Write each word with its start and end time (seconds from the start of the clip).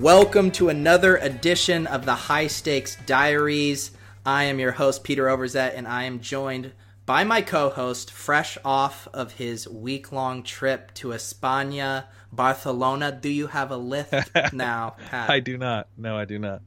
Welcome 0.00 0.50
to 0.52 0.68
another 0.68 1.16
edition 1.16 1.86
of 1.86 2.04
the 2.04 2.14
High 2.14 2.48
Stakes 2.48 2.98
Diaries. 3.06 3.92
I 4.26 4.44
am 4.44 4.58
your 4.58 4.72
host, 4.72 5.04
Peter 5.04 5.24
Overzet, 5.24 5.72
and 5.74 5.88
I 5.88 6.04
am 6.04 6.20
joined 6.20 6.72
by 7.06 7.24
my 7.24 7.40
co 7.40 7.70
host, 7.70 8.12
fresh 8.12 8.58
off 8.62 9.08
of 9.14 9.32
his 9.32 9.66
week 9.66 10.12
long 10.12 10.42
trip 10.42 10.92
to 10.94 11.08
España, 11.08 12.04
Barcelona. 12.30 13.10
Do 13.10 13.30
you 13.30 13.46
have 13.46 13.70
a 13.70 13.78
lift 13.78 14.12
now, 14.52 14.96
Pat? 15.10 15.30
I 15.30 15.40
do 15.40 15.56
not. 15.56 15.88
No, 15.96 16.18
I 16.18 16.26
do 16.26 16.38
not. 16.38 16.60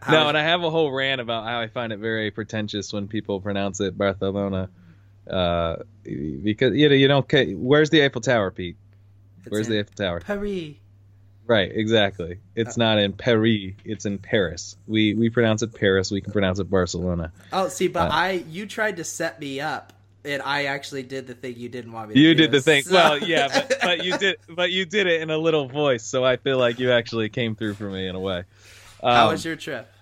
How 0.00 0.12
no, 0.12 0.28
and 0.28 0.38
I 0.38 0.42
have 0.42 0.62
a 0.62 0.70
whole 0.70 0.90
rant 0.90 1.20
about 1.20 1.44
how 1.44 1.60
I 1.60 1.68
find 1.68 1.92
it 1.92 1.98
very 1.98 2.30
pretentious 2.30 2.90
when 2.90 3.06
people 3.06 3.38
pronounce 3.42 3.80
it 3.80 3.98
Barcelona. 3.98 4.70
Uh, 5.30 5.76
because 6.04 6.74
you 6.74 6.88
know 6.88 6.94
you 6.94 7.06
don't. 7.06 7.30
Where's 7.58 7.90
the 7.90 8.02
Eiffel 8.02 8.22
Tower, 8.22 8.50
Pete? 8.50 8.76
Where's 9.46 9.68
the 9.68 9.80
Eiffel 9.80 9.94
Tower? 9.94 10.20
Paris. 10.20 10.76
Right, 11.52 11.70
exactly. 11.70 12.38
It's 12.56 12.78
not 12.78 12.98
in 12.98 13.12
Paris; 13.12 13.74
it's 13.84 14.06
in 14.06 14.16
Paris. 14.16 14.74
We 14.86 15.12
we 15.12 15.28
pronounce 15.28 15.60
it 15.60 15.74
Paris. 15.74 16.10
We 16.10 16.22
can 16.22 16.32
pronounce 16.32 16.58
it 16.60 16.70
Barcelona. 16.70 17.30
Oh, 17.52 17.68
see, 17.68 17.88
but 17.88 18.10
uh, 18.10 18.14
I 18.14 18.30
you 18.48 18.64
tried 18.64 18.96
to 18.96 19.04
set 19.04 19.38
me 19.38 19.60
up, 19.60 19.92
and 20.24 20.40
I 20.40 20.64
actually 20.64 21.02
did 21.02 21.26
the 21.26 21.34
thing 21.34 21.56
you 21.58 21.68
didn't 21.68 21.92
want 21.92 22.08
me. 22.08 22.14
to 22.14 22.20
do. 22.20 22.26
You 22.26 22.34
do, 22.34 22.44
did 22.44 22.52
the 22.52 22.62
thing. 22.62 22.84
So. 22.84 22.94
Well, 22.94 23.18
yeah, 23.18 23.48
but, 23.52 23.78
but 23.82 24.02
you 24.02 24.16
did, 24.16 24.38
but 24.48 24.72
you 24.72 24.86
did 24.86 25.06
it 25.06 25.20
in 25.20 25.28
a 25.28 25.36
little 25.36 25.68
voice, 25.68 26.04
so 26.04 26.24
I 26.24 26.38
feel 26.38 26.56
like 26.56 26.78
you 26.78 26.90
actually 26.90 27.28
came 27.28 27.54
through 27.54 27.74
for 27.74 27.90
me 27.90 28.08
in 28.08 28.14
a 28.14 28.20
way. 28.20 28.44
Um, 29.02 29.14
How 29.14 29.30
was 29.30 29.44
your 29.44 29.56
trip? 29.56 29.92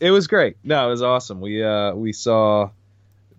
It 0.00 0.10
was 0.10 0.26
great. 0.26 0.58
No, 0.62 0.86
it 0.86 0.90
was 0.90 1.00
awesome. 1.00 1.40
We 1.40 1.64
uh 1.64 1.94
we 1.94 2.12
saw 2.12 2.68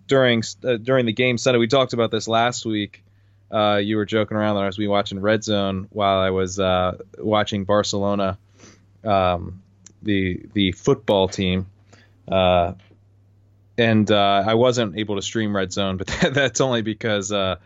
during 0.08 0.42
uh, 0.64 0.78
during 0.78 1.06
the 1.06 1.12
game 1.12 1.38
Sunday. 1.38 1.60
We 1.60 1.68
talked 1.68 1.92
about 1.92 2.10
this 2.10 2.26
last 2.26 2.66
week 2.66 3.04
uh, 3.50 3.76
you 3.82 3.96
were 3.96 4.04
joking 4.04 4.36
around 4.36 4.56
that 4.56 4.62
I 4.62 4.66
was 4.66 4.78
watching 4.78 5.20
Red 5.20 5.44
Zone 5.44 5.88
while 5.90 6.18
I 6.18 6.30
was 6.30 6.58
uh, 6.58 6.98
watching 7.18 7.64
Barcelona, 7.64 8.38
um, 9.04 9.62
the 10.02 10.46
the 10.52 10.72
football 10.72 11.28
team, 11.28 11.66
uh, 12.26 12.72
and 13.78 14.10
uh, 14.10 14.44
I 14.46 14.54
wasn't 14.54 14.98
able 14.98 15.16
to 15.16 15.22
stream 15.22 15.54
Red 15.54 15.72
Zone, 15.72 15.96
but 15.96 16.06
that's 16.32 16.60
only 16.60 16.82
because 16.82 17.30
uh, 17.30 17.56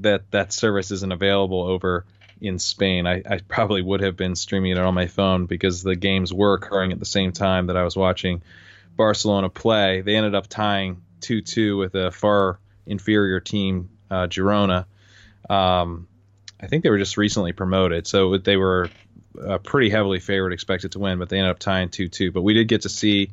that 0.00 0.30
that 0.32 0.52
service 0.52 0.90
isn't 0.90 1.12
available 1.12 1.62
over 1.62 2.04
in 2.40 2.58
Spain. 2.58 3.06
I, 3.06 3.22
I, 3.24 3.38
probably 3.46 3.82
would 3.82 4.00
have 4.00 4.16
been 4.16 4.34
streaming 4.34 4.72
it 4.72 4.78
on 4.78 4.94
my 4.94 5.06
phone 5.06 5.46
because 5.46 5.84
the 5.84 5.94
games 5.94 6.32
were 6.32 6.54
occurring 6.54 6.90
at 6.90 6.98
the 6.98 7.04
same 7.04 7.30
time 7.30 7.68
that 7.68 7.76
I 7.76 7.84
was 7.84 7.94
watching 7.94 8.42
Barcelona 8.96 9.48
play. 9.48 10.00
They 10.00 10.16
ended 10.16 10.34
up 10.34 10.48
tying 10.48 11.02
two 11.20 11.40
two 11.40 11.76
with 11.76 11.94
a 11.94 12.10
far 12.10 12.58
inferior 12.84 13.38
team, 13.38 13.90
uh, 14.10 14.26
Girona 14.26 14.86
um, 15.48 16.08
I 16.60 16.66
think 16.66 16.84
they 16.84 16.90
were 16.90 16.98
just 16.98 17.16
recently 17.16 17.52
promoted, 17.52 18.06
so 18.06 18.38
they 18.38 18.56
were 18.56 18.90
uh, 19.40 19.58
pretty 19.58 19.90
heavily 19.90 20.20
favored, 20.20 20.52
expected 20.52 20.92
to 20.92 20.98
win, 20.98 21.18
but 21.18 21.28
they 21.28 21.38
ended 21.38 21.50
up 21.50 21.58
tying 21.58 21.88
2 21.88 22.08
2. 22.08 22.32
But 22.32 22.42
we 22.42 22.54
did 22.54 22.68
get 22.68 22.82
to 22.82 22.88
see 22.88 23.30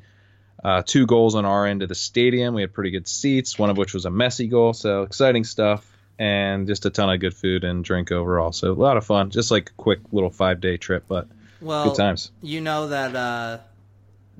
uh, 0.64 0.84
two 0.86 1.06
goals 1.06 1.36
on 1.36 1.46
our 1.46 1.66
end 1.66 1.84
of 1.84 1.90
the 1.90 1.96
stadium. 1.96 2.54
We 2.54 2.62
had 2.62 2.74
pretty 2.74 2.92
good 2.92 3.08
seats, 3.08 3.58
one 3.58 3.70
of 3.70 3.78
which 3.78 3.94
was 3.94 4.06
a 4.06 4.12
messy 4.12 4.48
goal, 4.48 4.74
so 4.74 5.04
exciting 5.04 5.44
stuff, 5.44 5.86
and 6.18 6.68
just 6.68 6.86
a 6.86 6.90
ton 6.90 7.10
of 7.10 7.20
good 7.20 7.34
food 7.34 7.64
and 7.64 7.84
drink 7.84 8.12
overall. 8.12 8.52
So 8.52 8.72
a 8.72 8.74
lot 8.74 8.98
of 8.98 9.06
fun, 9.06 9.30
just 9.30 9.52
like 9.52 9.70
a 9.70 9.74
quick 9.74 10.00
little 10.12 10.30
five 10.30 10.60
day 10.60 10.78
trip, 10.78 11.06
but 11.08 11.28
well, 11.62 11.90
good 11.90 11.96
times. 11.96 12.32
You 12.42 12.62
know 12.62 12.88
that 12.88 13.16
uh, 13.16 13.60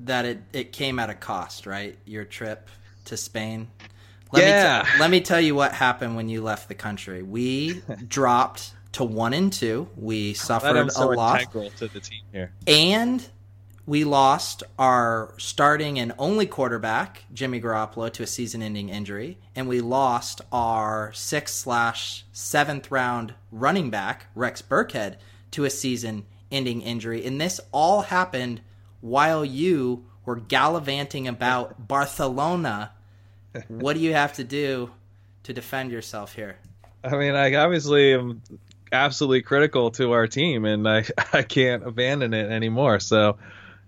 that 0.00 0.24
it, 0.24 0.42
it 0.52 0.72
came 0.72 0.98
at 0.98 1.10
a 1.10 1.14
cost, 1.14 1.66
right? 1.66 1.96
Your 2.04 2.24
trip 2.24 2.68
to 3.06 3.16
Spain. 3.16 3.68
Let 4.32 4.44
yeah. 4.44 4.82
Me 4.84 4.90
t- 4.92 4.98
let 5.00 5.10
me 5.10 5.20
tell 5.20 5.40
you 5.40 5.54
what 5.54 5.72
happened 5.72 6.16
when 6.16 6.28
you 6.28 6.42
left 6.42 6.68
the 6.68 6.74
country. 6.74 7.22
We 7.22 7.82
dropped 8.08 8.72
to 8.92 9.04
one 9.04 9.32
and 9.32 9.52
two. 9.52 9.88
We 9.96 10.34
suffered 10.34 10.92
so 10.92 11.12
a 11.12 11.14
loss. 11.14 11.44
To 11.46 11.88
the 11.88 12.00
team 12.00 12.22
here. 12.32 12.52
And 12.66 13.26
we 13.86 14.04
lost 14.04 14.62
our 14.78 15.34
starting 15.36 15.98
and 15.98 16.12
only 16.16 16.46
quarterback, 16.46 17.24
Jimmy 17.32 17.60
Garoppolo, 17.60 18.12
to 18.12 18.22
a 18.22 18.26
season-ending 18.26 18.88
injury, 18.88 19.38
and 19.56 19.66
we 19.66 19.80
lost 19.80 20.42
our 20.52 21.12
sixth 21.12 21.56
slash 21.56 22.24
seventh 22.30 22.92
round 22.92 23.34
running 23.50 23.90
back, 23.90 24.26
Rex 24.36 24.62
Burkhead, 24.62 25.16
to 25.52 25.64
a 25.64 25.70
season-ending 25.70 26.82
injury. 26.82 27.24
And 27.24 27.40
this 27.40 27.60
all 27.72 28.02
happened 28.02 28.60
while 29.00 29.44
you 29.44 30.04
were 30.24 30.36
gallivanting 30.36 31.26
about 31.26 31.88
Barcelona 31.88 32.92
what 33.68 33.94
do 33.94 34.00
you 34.00 34.12
have 34.12 34.34
to 34.34 34.44
do 34.44 34.90
to 35.44 35.52
defend 35.52 35.90
yourself 35.90 36.34
here? 36.34 36.56
I 37.02 37.16
mean, 37.16 37.34
I 37.34 37.54
obviously 37.54 38.14
am 38.14 38.42
absolutely 38.92 39.42
critical 39.42 39.90
to 39.92 40.12
our 40.12 40.26
team, 40.26 40.64
and 40.64 40.88
I 40.88 41.04
I 41.32 41.42
can't 41.42 41.86
abandon 41.86 42.34
it 42.34 42.50
anymore. 42.50 43.00
So, 43.00 43.38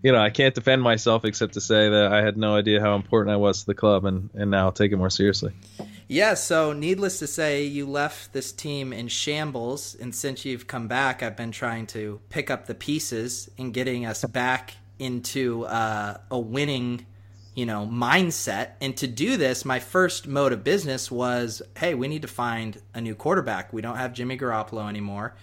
you 0.03 0.13
know, 0.13 0.19
I 0.19 0.31
can't 0.31 0.55
defend 0.55 0.83
myself 0.83 1.25
except 1.25 1.55
to 1.55 1.61
say 1.61 1.91
that 1.91 2.13
I 2.13 2.23
had 2.23 2.37
no 2.37 2.55
idea 2.55 2.81
how 2.81 2.97
important 2.97 3.33
I 3.33 3.37
was 3.37 3.61
to 3.61 3.67
the 3.67 3.75
club, 3.75 4.05
and 4.05 4.31
and 4.35 4.51
now 4.51 4.67
I'll 4.67 4.73
take 4.73 4.93
it 4.93 4.97
more 4.97 5.11
seriously. 5.11 5.53
Yeah, 6.09 6.35
so 6.35 6.75
needless 6.75 7.21
to 7.21 7.27
say, 7.27 7.65
you 7.65 7.87
left 7.87 8.35
this 8.35 8.53
team 8.53 8.93
in 8.93 9.09
shambles, 9.09 9.95
and 9.95 10.15
since 10.15 10.45
you've 10.45 10.67
come 10.67 10.87
back, 10.87 11.23
I've 11.23 11.37
been 11.37 11.53
trying 11.53 11.87
to 11.89 12.21
pick 12.29 12.51
up 12.51 12.67
the 12.67 12.75
pieces 12.75 13.51
and 13.57 13.73
getting 13.73 14.05
us 14.05 14.23
back 14.25 14.77
into 14.99 15.65
uh, 15.65 16.19
a 16.31 16.39
winning 16.39 17.07
you 17.55 17.67
know, 17.67 17.87
mindset. 17.87 18.71
And 18.81 18.97
to 18.97 19.07
do 19.07 19.37
this, 19.37 19.65
my 19.65 19.79
first 19.79 20.27
mode 20.27 20.53
of 20.53 20.65
business 20.65 21.11
was, 21.11 21.63
hey, 21.77 21.95
we 21.95 22.09
need 22.09 22.23
to 22.23 22.29
find 22.29 22.81
a 22.95 23.01
new 23.01 23.15
quarterback. 23.15 23.73
We 23.73 23.83
don't 23.83 23.97
have 23.97 24.15
Jimmy 24.15 24.39
Garoppolo 24.39 24.89
anymore. 24.89 25.35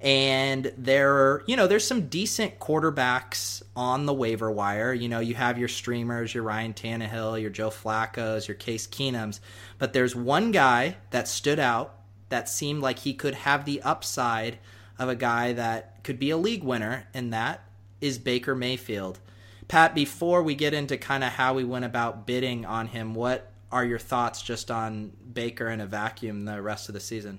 And 0.00 0.72
there, 0.76 1.44
you 1.46 1.54
know, 1.54 1.68
there's 1.68 1.86
some 1.86 2.08
decent 2.08 2.58
quarterbacks 2.58 3.62
on 3.76 4.04
the 4.04 4.12
waiver 4.12 4.50
wire. 4.50 4.92
You 4.92 5.08
know, 5.08 5.20
you 5.20 5.36
have 5.36 5.58
your 5.58 5.68
streamers, 5.68 6.34
your 6.34 6.42
Ryan 6.42 6.74
Tannehill, 6.74 7.40
your 7.40 7.50
Joe 7.50 7.70
Flacco's, 7.70 8.48
your 8.48 8.56
Case 8.56 8.88
Keenums, 8.88 9.38
but 9.78 9.92
there's 9.92 10.16
one 10.16 10.50
guy 10.50 10.96
that 11.10 11.28
stood 11.28 11.60
out 11.60 11.94
that 12.30 12.48
seemed 12.48 12.82
like 12.82 12.98
he 12.98 13.14
could 13.14 13.34
have 13.34 13.64
the 13.64 13.80
upside 13.82 14.58
of 14.98 15.08
a 15.08 15.14
guy 15.14 15.52
that 15.52 16.02
could 16.02 16.18
be 16.18 16.30
a 16.30 16.36
league 16.36 16.64
winner, 16.64 17.06
and 17.14 17.32
that 17.32 17.62
is 18.00 18.18
Baker 18.18 18.56
Mayfield. 18.56 19.20
Pat, 19.72 19.94
before 19.94 20.42
we 20.42 20.54
get 20.54 20.74
into 20.74 20.98
kind 20.98 21.24
of 21.24 21.30
how 21.30 21.54
we 21.54 21.64
went 21.64 21.86
about 21.86 22.26
bidding 22.26 22.66
on 22.66 22.88
him, 22.88 23.14
what 23.14 23.50
are 23.70 23.82
your 23.82 23.98
thoughts 23.98 24.42
just 24.42 24.70
on 24.70 25.12
Baker 25.32 25.66
in 25.70 25.80
a 25.80 25.86
vacuum 25.86 26.44
the 26.44 26.60
rest 26.60 26.90
of 26.90 26.92
the 26.92 27.00
season? 27.00 27.38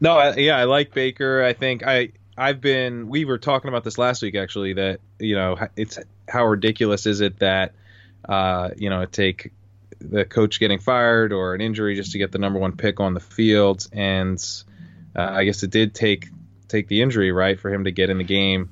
No, 0.00 0.16
I, 0.16 0.34
yeah, 0.36 0.56
I 0.56 0.64
like 0.64 0.94
Baker. 0.94 1.44
I 1.44 1.52
think 1.52 1.86
I 1.86 2.12
I've 2.38 2.62
been 2.62 3.10
we 3.10 3.26
were 3.26 3.36
talking 3.36 3.68
about 3.68 3.84
this 3.84 3.98
last 3.98 4.22
week 4.22 4.34
actually 4.34 4.72
that 4.72 5.00
you 5.18 5.34
know 5.34 5.58
it's 5.76 5.98
how 6.26 6.46
ridiculous 6.46 7.04
is 7.04 7.20
it 7.20 7.38
that 7.40 7.74
uh, 8.26 8.70
you 8.74 8.88
know 8.88 9.04
take 9.04 9.52
the 10.00 10.24
coach 10.24 10.58
getting 10.58 10.78
fired 10.78 11.34
or 11.34 11.52
an 11.52 11.60
injury 11.60 11.96
just 11.96 12.12
to 12.12 12.18
get 12.18 12.32
the 12.32 12.38
number 12.38 12.58
one 12.58 12.78
pick 12.78 12.98
on 12.98 13.12
the 13.12 13.20
field 13.20 13.86
and 13.92 14.42
uh, 15.14 15.20
I 15.20 15.44
guess 15.44 15.62
it 15.62 15.70
did 15.70 15.94
take 15.94 16.28
take 16.68 16.88
the 16.88 17.02
injury 17.02 17.30
right 17.30 17.60
for 17.60 17.70
him 17.70 17.84
to 17.84 17.90
get 17.90 18.08
in 18.08 18.16
the 18.16 18.24
game. 18.24 18.70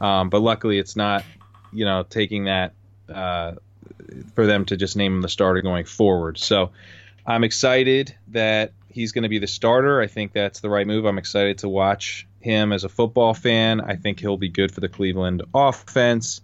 Um, 0.00 0.28
but 0.28 0.40
luckily, 0.40 0.80
it's 0.80 0.96
not 0.96 1.24
you 1.72 1.84
know, 1.84 2.02
taking 2.02 2.44
that 2.44 2.72
uh, 3.12 3.52
for 4.34 4.46
them 4.46 4.64
to 4.66 4.76
just 4.76 4.96
name 4.96 5.16
him 5.16 5.22
the 5.22 5.28
starter 5.28 5.62
going 5.62 5.84
forward. 5.84 6.38
So 6.38 6.72
I'm 7.26 7.44
excited 7.44 8.14
that 8.28 8.72
he's 8.88 9.12
going 9.12 9.22
to 9.22 9.28
be 9.28 9.38
the 9.38 9.46
starter. 9.46 10.00
I 10.00 10.06
think 10.06 10.32
that's 10.32 10.60
the 10.60 10.70
right 10.70 10.86
move. 10.86 11.04
I'm 11.04 11.18
excited 11.18 11.58
to 11.58 11.68
watch 11.68 12.26
him 12.40 12.72
as 12.72 12.84
a 12.84 12.88
football 12.88 13.34
fan. 13.34 13.80
I 13.80 13.96
think 13.96 14.20
he'll 14.20 14.36
be 14.36 14.48
good 14.48 14.72
for 14.72 14.80
the 14.80 14.88
Cleveland 14.88 15.42
offense. 15.54 16.40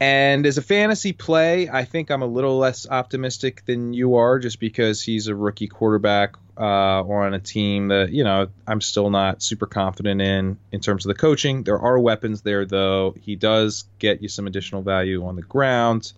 And 0.00 0.46
as 0.46 0.56
a 0.56 0.62
fantasy 0.62 1.12
play, 1.12 1.68
I 1.68 1.84
think 1.84 2.10
I'm 2.10 2.22
a 2.22 2.26
little 2.26 2.56
less 2.56 2.88
optimistic 2.88 3.66
than 3.66 3.92
you 3.92 4.16
are, 4.16 4.38
just 4.38 4.58
because 4.58 5.02
he's 5.02 5.26
a 5.26 5.34
rookie 5.34 5.66
quarterback 5.66 6.36
uh, 6.56 7.02
or 7.02 7.26
on 7.26 7.34
a 7.34 7.38
team 7.38 7.88
that 7.88 8.10
you 8.10 8.24
know 8.24 8.48
I'm 8.66 8.80
still 8.80 9.10
not 9.10 9.42
super 9.42 9.66
confident 9.66 10.22
in 10.22 10.58
in 10.72 10.80
terms 10.80 11.04
of 11.04 11.10
the 11.10 11.20
coaching. 11.20 11.64
There 11.64 11.78
are 11.78 11.98
weapons 11.98 12.40
there, 12.40 12.64
though. 12.64 13.14
He 13.20 13.36
does 13.36 13.84
get 13.98 14.22
you 14.22 14.28
some 14.28 14.46
additional 14.46 14.80
value 14.80 15.26
on 15.26 15.36
the 15.36 15.42
ground. 15.42 16.12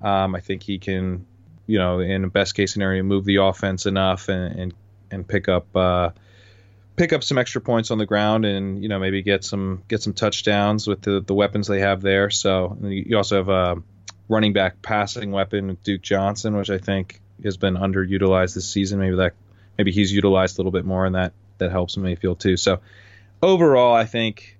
Um, 0.00 0.34
I 0.34 0.40
think 0.40 0.62
he 0.62 0.78
can, 0.78 1.26
you 1.66 1.78
know, 1.78 2.00
in 2.00 2.24
a 2.24 2.28
best 2.28 2.54
case 2.54 2.72
scenario, 2.72 3.02
move 3.02 3.26
the 3.26 3.36
offense 3.36 3.84
enough 3.84 4.30
and 4.30 4.58
and, 4.58 4.74
and 5.10 5.28
pick 5.28 5.48
up. 5.48 5.76
Uh, 5.76 6.10
pick 6.98 7.12
up 7.12 7.24
some 7.24 7.38
extra 7.38 7.60
points 7.60 7.90
on 7.90 7.98
the 7.98 8.06
ground 8.06 8.44
and 8.44 8.82
you 8.82 8.88
know 8.88 8.98
maybe 8.98 9.22
get 9.22 9.44
some 9.44 9.82
get 9.88 10.02
some 10.02 10.12
touchdowns 10.12 10.86
with 10.86 11.00
the, 11.02 11.20
the 11.20 11.34
weapons 11.34 11.66
they 11.66 11.80
have 11.80 12.02
there. 12.02 12.28
So 12.30 12.76
you 12.82 13.16
also 13.16 13.36
have 13.36 13.48
a 13.48 13.82
running 14.28 14.52
back 14.52 14.82
passing 14.82 15.30
weapon 15.30 15.78
Duke 15.84 16.02
Johnson, 16.02 16.56
which 16.56 16.70
I 16.70 16.78
think 16.78 17.20
has 17.42 17.56
been 17.56 17.74
underutilized 17.74 18.54
this 18.54 18.68
season. 18.68 18.98
Maybe 18.98 19.16
that 19.16 19.34
maybe 19.78 19.92
he's 19.92 20.12
utilized 20.12 20.58
a 20.58 20.60
little 20.60 20.72
bit 20.72 20.84
more, 20.84 21.06
and 21.06 21.14
that 21.14 21.32
that 21.58 21.70
helps 21.70 21.96
Mayfield 21.96 22.40
too. 22.40 22.56
So 22.56 22.80
overall, 23.42 23.94
I 23.94 24.04
think 24.04 24.58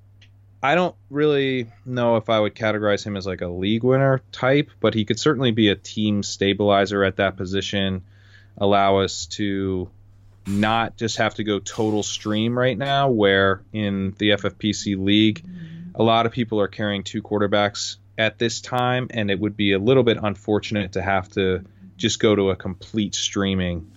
I 0.62 0.75
don't 0.75 0.96
really 1.11 1.70
know 1.85 2.17
if 2.17 2.31
I 2.31 2.40
would 2.40 2.55
categorize 2.55 3.05
him 3.05 3.17
as 3.17 3.26
like 3.26 3.40
a 3.40 3.49
league 3.49 3.85
winner 3.85 4.23
type, 4.32 4.70
but 4.81 4.94
he 4.94 5.05
could 5.05 5.20
certainly 5.20 5.50
be 5.50 5.69
a 5.69 5.76
team 5.76 6.23
stabilizer 6.23 7.05
at 7.05 7.17
that 7.17 7.37
position. 7.37 8.05
Allow 8.56 8.99
us 8.99 9.26
to 9.26 9.88
not 10.48 10.96
just 10.96 11.18
have 11.18 11.34
to 11.34 11.44
go 11.44 11.58
total 11.58 12.02
stream 12.02 12.58
right 12.58 12.76
now, 12.76 13.10
where 13.10 13.62
in 13.72 14.14
the 14.18 14.30
FFPC 14.30 15.02
league, 15.02 15.44
a 15.94 16.02
lot 16.02 16.26
of 16.26 16.32
people 16.32 16.60
are 16.60 16.68
carrying 16.68 17.04
two 17.04 17.22
quarterbacks 17.22 17.96
at 18.16 18.38
this 18.38 18.60
time, 18.60 19.08
and 19.10 19.30
it 19.30 19.38
would 19.38 19.56
be 19.56 19.72
a 19.72 19.78
little 19.78 20.02
bit 20.02 20.18
unfortunate 20.20 20.92
to 20.92 21.02
have 21.02 21.28
to 21.30 21.64
just 21.96 22.20
go 22.20 22.34
to 22.34 22.50
a 22.50 22.56
complete 22.56 23.14
streaming 23.14 23.90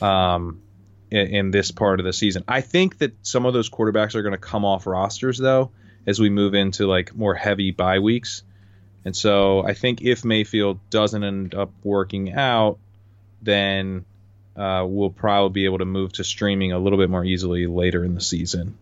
um, 0.00 0.62
in, 1.10 1.26
in, 1.26 1.50
this 1.50 1.70
part 1.70 2.00
of 2.00 2.06
the 2.06 2.12
season. 2.12 2.44
I 2.46 2.60
think 2.60 2.98
that 2.98 3.14
some 3.22 3.46
of 3.46 3.52
those 3.52 3.68
quarterbacks 3.68 4.14
are 4.14 4.22
going 4.22 4.32
to 4.32 4.38
come 4.38 4.64
off 4.64 4.86
rosters 4.86 5.38
though 5.38 5.72
as 6.06 6.20
we 6.20 6.30
move 6.30 6.54
into 6.54 6.86
like 6.86 7.14
more 7.14 7.34
heavy 7.34 7.70
bye 7.72 7.98
weeks. 7.98 8.42
And 9.04 9.16
so 9.16 9.64
I 9.64 9.74
think 9.74 10.02
if 10.02 10.24
Mayfield 10.24 10.78
doesn't 10.90 11.22
end 11.22 11.54
up 11.54 11.72
working 11.82 12.32
out, 12.32 12.78
then 13.42 14.04
uh, 14.58 14.84
we'll 14.84 15.10
probably 15.10 15.52
be 15.52 15.64
able 15.66 15.78
to 15.78 15.84
move 15.84 16.12
to 16.14 16.24
streaming 16.24 16.72
a 16.72 16.78
little 16.78 16.98
bit 16.98 17.08
more 17.08 17.24
easily 17.24 17.66
later 17.66 18.04
in 18.04 18.14
the 18.14 18.20
season. 18.20 18.76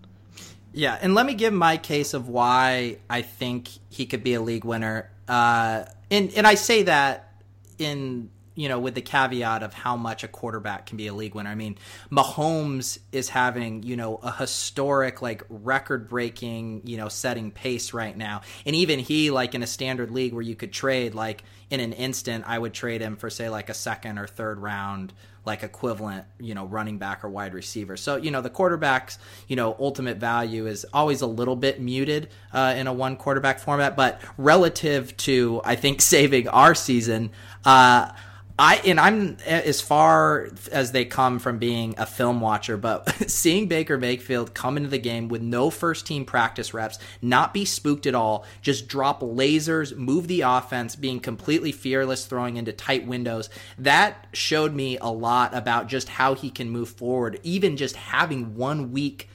Yeah, 0.72 0.98
and 1.00 1.14
let 1.14 1.26
me 1.26 1.34
give 1.34 1.52
my 1.52 1.76
case 1.76 2.14
of 2.14 2.28
why 2.28 2.98
I 3.08 3.22
think 3.22 3.68
he 3.90 4.06
could 4.06 4.22
be 4.22 4.34
a 4.34 4.40
league 4.40 4.64
winner. 4.64 5.10
Uh, 5.28 5.84
and 6.10 6.32
and 6.34 6.46
I 6.46 6.54
say 6.54 6.84
that 6.84 7.42
in 7.78 8.30
you 8.54 8.68
know 8.68 8.78
with 8.78 8.94
the 8.94 9.02
caveat 9.02 9.62
of 9.62 9.74
how 9.74 9.96
much 9.96 10.24
a 10.24 10.28
quarterback 10.28 10.86
can 10.86 10.96
be 10.96 11.06
a 11.06 11.14
league 11.14 11.34
winner. 11.34 11.50
I 11.50 11.54
mean, 11.54 11.76
Mahomes 12.10 12.98
is 13.12 13.28
having 13.28 13.82
you 13.82 13.96
know 13.96 14.16
a 14.16 14.32
historic 14.32 15.20
like 15.20 15.44
record 15.48 16.08
breaking 16.08 16.82
you 16.84 16.96
know 16.96 17.08
setting 17.08 17.50
pace 17.50 17.92
right 17.92 18.16
now, 18.16 18.42
and 18.64 18.76
even 18.76 18.98
he 18.98 19.30
like 19.30 19.54
in 19.54 19.62
a 19.62 19.66
standard 19.66 20.10
league 20.10 20.32
where 20.32 20.42
you 20.42 20.56
could 20.56 20.72
trade 20.72 21.14
like 21.14 21.42
in 21.68 21.80
an 21.80 21.92
instant, 21.92 22.44
I 22.46 22.58
would 22.58 22.72
trade 22.72 23.00
him 23.00 23.16
for 23.16 23.28
say 23.28 23.48
like 23.48 23.68
a 23.68 23.74
second 23.74 24.18
or 24.18 24.26
third 24.26 24.58
round 24.58 25.12
like 25.46 25.62
equivalent, 25.62 26.24
you 26.38 26.54
know, 26.54 26.66
running 26.66 26.98
back 26.98 27.24
or 27.24 27.28
wide 27.28 27.54
receiver. 27.54 27.96
So, 27.96 28.16
you 28.16 28.30
know, 28.30 28.42
the 28.42 28.50
quarterback's, 28.50 29.18
you 29.46 29.56
know, 29.56 29.76
ultimate 29.78 30.18
value 30.18 30.66
is 30.66 30.84
always 30.92 31.22
a 31.22 31.26
little 31.26 31.56
bit 31.56 31.80
muted 31.80 32.28
uh, 32.52 32.74
in 32.76 32.88
a 32.88 32.92
one 32.92 33.16
quarterback 33.16 33.60
format, 33.60 33.96
but 33.96 34.20
relative 34.36 35.16
to, 35.18 35.60
I 35.64 35.76
think, 35.76 36.00
saving 36.06 36.48
our 36.48 36.74
season, 36.74 37.30
uh, 37.64 38.10
I 38.58 38.76
and 38.86 38.98
I'm 38.98 39.36
as 39.44 39.82
far 39.82 40.48
as 40.72 40.92
they 40.92 41.04
come 41.04 41.38
from 41.38 41.58
being 41.58 41.94
a 41.98 42.06
film 42.06 42.40
watcher, 42.40 42.78
but 42.78 43.06
seeing 43.30 43.68
Baker 43.68 43.98
Mayfield 43.98 44.54
come 44.54 44.78
into 44.78 44.88
the 44.88 44.98
game 44.98 45.28
with 45.28 45.42
no 45.42 45.68
first 45.68 46.06
team 46.06 46.24
practice 46.24 46.72
reps, 46.72 46.98
not 47.20 47.52
be 47.52 47.66
spooked 47.66 48.06
at 48.06 48.14
all, 48.14 48.46
just 48.62 48.88
drop 48.88 49.20
lasers, 49.20 49.94
move 49.94 50.26
the 50.26 50.40
offense, 50.40 50.96
being 50.96 51.20
completely 51.20 51.70
fearless, 51.70 52.24
throwing 52.24 52.56
into 52.56 52.72
tight 52.72 53.06
windows, 53.06 53.50
that 53.76 54.26
showed 54.32 54.74
me 54.74 54.96
a 54.98 55.10
lot 55.10 55.54
about 55.54 55.86
just 55.86 56.08
how 56.08 56.34
he 56.34 56.48
can 56.48 56.70
move 56.70 56.88
forward, 56.88 57.38
even 57.42 57.76
just 57.76 57.96
having 57.96 58.54
one 58.54 58.90
week 58.90 59.28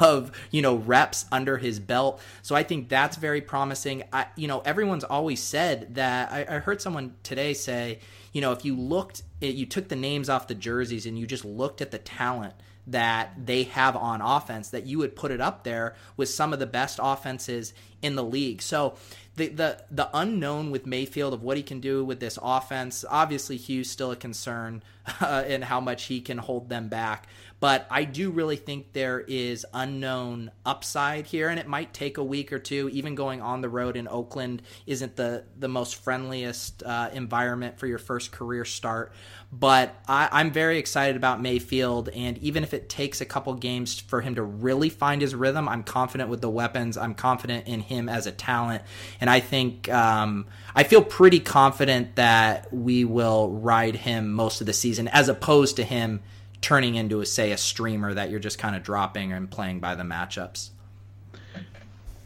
of 0.00 0.32
you 0.50 0.62
know 0.62 0.76
reps 0.76 1.26
under 1.30 1.58
his 1.58 1.78
belt. 1.78 2.20
So 2.42 2.56
i 2.56 2.62
think 2.62 2.88
that's 2.88 3.16
very 3.18 3.42
promising. 3.42 4.02
I 4.12 4.26
you 4.34 4.48
know 4.48 4.60
everyone's 4.60 5.04
always 5.04 5.40
said 5.40 5.94
that 5.96 6.32
i, 6.32 6.56
I 6.56 6.58
heard 6.58 6.80
someone 6.80 7.14
today 7.22 7.52
say 7.54 8.00
you 8.34 8.40
know, 8.40 8.52
if 8.52 8.64
you 8.64 8.76
looked, 8.76 9.22
you 9.40 9.64
took 9.64 9.88
the 9.88 9.96
names 9.96 10.28
off 10.28 10.48
the 10.48 10.56
jerseys 10.56 11.06
and 11.06 11.16
you 11.16 11.26
just 11.26 11.44
looked 11.44 11.80
at 11.80 11.92
the 11.92 11.98
talent 11.98 12.52
that 12.86 13.46
they 13.46 13.62
have 13.62 13.96
on 13.96 14.20
offense, 14.20 14.68
that 14.68 14.84
you 14.84 14.98
would 14.98 15.16
put 15.16 15.30
it 15.30 15.40
up 15.40 15.64
there 15.64 15.94
with 16.16 16.28
some 16.28 16.52
of 16.52 16.58
the 16.58 16.66
best 16.66 16.98
offenses 17.00 17.72
in 18.02 18.16
the 18.16 18.24
league. 18.24 18.60
So 18.60 18.96
the 19.36 19.48
the 19.48 19.84
the 19.90 20.10
unknown 20.12 20.72
with 20.72 20.84
Mayfield 20.84 21.32
of 21.32 21.42
what 21.42 21.56
he 21.56 21.62
can 21.62 21.80
do 21.80 22.04
with 22.04 22.18
this 22.18 22.38
offense, 22.42 23.04
obviously 23.08 23.56
Hue's 23.56 23.88
still 23.88 24.10
a 24.10 24.16
concern 24.16 24.82
uh, 25.20 25.44
in 25.46 25.62
how 25.62 25.80
much 25.80 26.04
he 26.04 26.20
can 26.20 26.38
hold 26.38 26.68
them 26.68 26.88
back. 26.88 27.28
But 27.64 27.86
I 27.90 28.04
do 28.04 28.30
really 28.30 28.56
think 28.56 28.92
there 28.92 29.20
is 29.20 29.64
unknown 29.72 30.50
upside 30.66 31.24
here, 31.24 31.48
and 31.48 31.58
it 31.58 31.66
might 31.66 31.94
take 31.94 32.18
a 32.18 32.22
week 32.22 32.52
or 32.52 32.58
two. 32.58 32.90
Even 32.92 33.14
going 33.14 33.40
on 33.40 33.62
the 33.62 33.70
road 33.70 33.96
in 33.96 34.06
Oakland 34.06 34.60
isn't 34.84 35.16
the 35.16 35.44
the 35.58 35.66
most 35.66 35.94
friendliest 35.94 36.82
uh, 36.82 37.08
environment 37.14 37.78
for 37.78 37.86
your 37.86 37.96
first 37.96 38.32
career 38.32 38.66
start. 38.66 39.14
But 39.50 39.94
I, 40.06 40.42
am 40.42 40.52
very 40.52 40.76
excited 40.76 41.16
about 41.16 41.40
Mayfield, 41.40 42.10
and 42.10 42.36
even 42.36 42.64
if 42.64 42.74
it 42.74 42.90
takes 42.90 43.22
a 43.22 43.24
couple 43.24 43.54
games 43.54 43.98
for 43.98 44.20
him 44.20 44.34
to 44.34 44.42
really 44.42 44.90
find 44.90 45.22
his 45.22 45.34
rhythm, 45.34 45.66
I'm 45.66 45.84
confident 45.84 46.28
with 46.28 46.42
the 46.42 46.50
weapons. 46.50 46.98
I'm 46.98 47.14
confident 47.14 47.66
in 47.66 47.80
him 47.80 48.10
as 48.10 48.26
a 48.26 48.32
talent, 48.32 48.82
and 49.22 49.30
I 49.30 49.40
think 49.40 49.88
um, 49.88 50.48
I 50.74 50.82
feel 50.82 51.02
pretty 51.02 51.40
confident 51.40 52.16
that 52.16 52.74
we 52.74 53.06
will 53.06 53.48
ride 53.52 53.96
him 53.96 54.34
most 54.34 54.60
of 54.60 54.66
the 54.66 54.74
season, 54.74 55.08
as 55.08 55.30
opposed 55.30 55.76
to 55.76 55.82
him 55.82 56.20
turning 56.64 56.94
into 56.94 57.20
a 57.20 57.26
say 57.26 57.52
a 57.52 57.58
streamer 57.58 58.14
that 58.14 58.30
you're 58.30 58.40
just 58.40 58.58
kind 58.58 58.74
of 58.74 58.82
dropping 58.82 59.34
and 59.34 59.50
playing 59.50 59.80
by 59.80 59.94
the 59.94 60.02
matchups. 60.02 60.70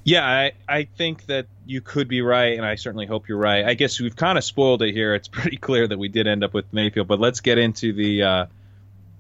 Yeah, 0.04 0.24
I, 0.24 0.52
I 0.68 0.84
think 0.84 1.26
that 1.26 1.46
you 1.66 1.80
could 1.80 2.06
be 2.06 2.22
right, 2.22 2.56
and 2.56 2.64
I 2.64 2.76
certainly 2.76 3.04
hope 3.04 3.28
you're 3.28 3.36
right. 3.36 3.64
I 3.64 3.74
guess 3.74 3.98
we've 3.98 4.14
kind 4.14 4.38
of 4.38 4.44
spoiled 4.44 4.80
it 4.82 4.94
here. 4.94 5.16
It's 5.16 5.26
pretty 5.40 5.56
clear 5.56 5.88
that 5.88 5.98
we 5.98 6.06
did 6.06 6.28
end 6.28 6.44
up 6.44 6.54
with 6.54 6.72
Mayfield, 6.72 7.08
but 7.08 7.18
let's 7.18 7.40
get 7.40 7.58
into 7.58 7.92
the 7.92 8.22
uh, 8.22 8.46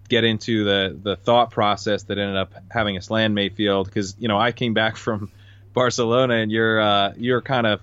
get 0.08 0.22
into 0.22 0.62
the 0.62 0.96
the 1.02 1.16
thought 1.16 1.50
process 1.50 2.04
that 2.04 2.16
ended 2.16 2.36
up 2.36 2.52
having 2.70 2.96
us 2.96 3.10
land 3.10 3.34
Mayfield 3.34 3.86
because 3.86 4.14
you 4.20 4.28
know 4.28 4.38
I 4.38 4.52
came 4.52 4.72
back 4.72 4.96
from 5.04 5.32
Barcelona, 5.74 6.34
and 6.34 6.52
you're 6.52 6.80
uh, 6.80 7.14
you're 7.16 7.42
kind 7.42 7.66
of 7.66 7.80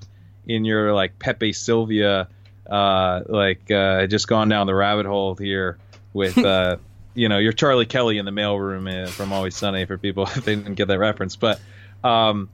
in 0.47 0.63
your 0.63 0.93
like 0.93 1.19
Pepe 1.19 1.51
Silvia, 1.51 2.29
uh, 2.65 3.21
like 3.27 3.69
uh, 3.69 4.07
just 4.07 4.29
gone 4.29 4.47
down 4.47 4.67
the 4.67 4.75
rabbit 4.75 5.05
hole 5.05 5.35
here 5.35 5.77
with. 6.13 6.37
You 7.15 7.29
know, 7.29 7.37
you're 7.37 7.53
Charlie 7.53 7.85
Kelly 7.85 8.17
in 8.17 8.25
the 8.25 8.31
mailroom 8.31 9.05
uh, 9.05 9.07
from 9.07 9.33
Always 9.33 9.55
Sunny 9.55 9.85
for 9.85 9.97
people 9.97 10.23
if 10.35 10.45
they 10.45 10.55
didn't 10.55 10.75
get 10.75 10.87
that 10.89 10.99
reference. 10.99 11.35
But 11.35 11.59
um, 12.03 12.49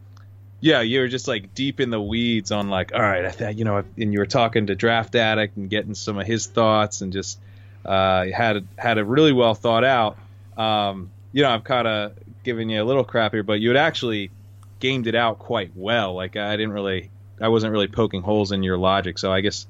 yeah, 0.62 0.82
you 0.82 1.00
were 1.00 1.08
just 1.08 1.28
like 1.28 1.54
deep 1.54 1.80
in 1.80 1.90
the 1.90 2.02
weeds 2.02 2.52
on 2.52 2.70
like, 2.70 2.94
all 2.94 3.02
right, 3.02 3.26
I 3.26 3.32
th- 3.32 3.58
you 3.58 3.66
know, 3.66 3.84
and 3.98 4.14
you 4.14 4.20
were 4.20 4.28
talking 4.28 4.68
to 4.68 4.76
Draft 4.76 5.16
Addict 5.16 5.58
and 5.58 5.70
getting 5.70 5.96
some 5.96 6.18
of 6.18 6.28
his 6.28 6.48
thoughts 6.48 7.02
and 7.02 7.12
just 7.12 7.40
uh, 7.84 8.26
had 8.28 8.68
had 8.78 8.98
a 8.98 9.04
really 9.04 9.34
well 9.34 9.56
thought 9.56 9.84
out. 9.84 10.18
Um, 10.56 11.10
you 11.34 11.42
know, 11.42 11.50
I'm 11.50 11.62
kind 11.62 11.88
of 11.88 12.14
giving 12.44 12.70
you 12.70 12.82
a 12.82 12.86
little 12.86 13.04
crap 13.04 13.34
here, 13.34 13.44
but 13.44 13.60
you 13.60 13.70
had 13.70 13.78
actually 13.78 14.30
gamed 14.80 15.08
it 15.08 15.16
out 15.16 15.40
quite 15.40 15.72
well. 15.76 16.14
Like 16.14 16.36
I 16.36 16.56
didn't 16.58 16.74
really, 16.74 17.10
I 17.40 17.48
wasn't 17.48 17.72
really 17.72 17.88
poking 17.88 18.22
holes 18.22 18.52
in 18.52 18.62
your 18.62 18.78
logic. 18.78 19.18
So 19.18 19.32
I 19.32 19.42
guess 19.42 19.66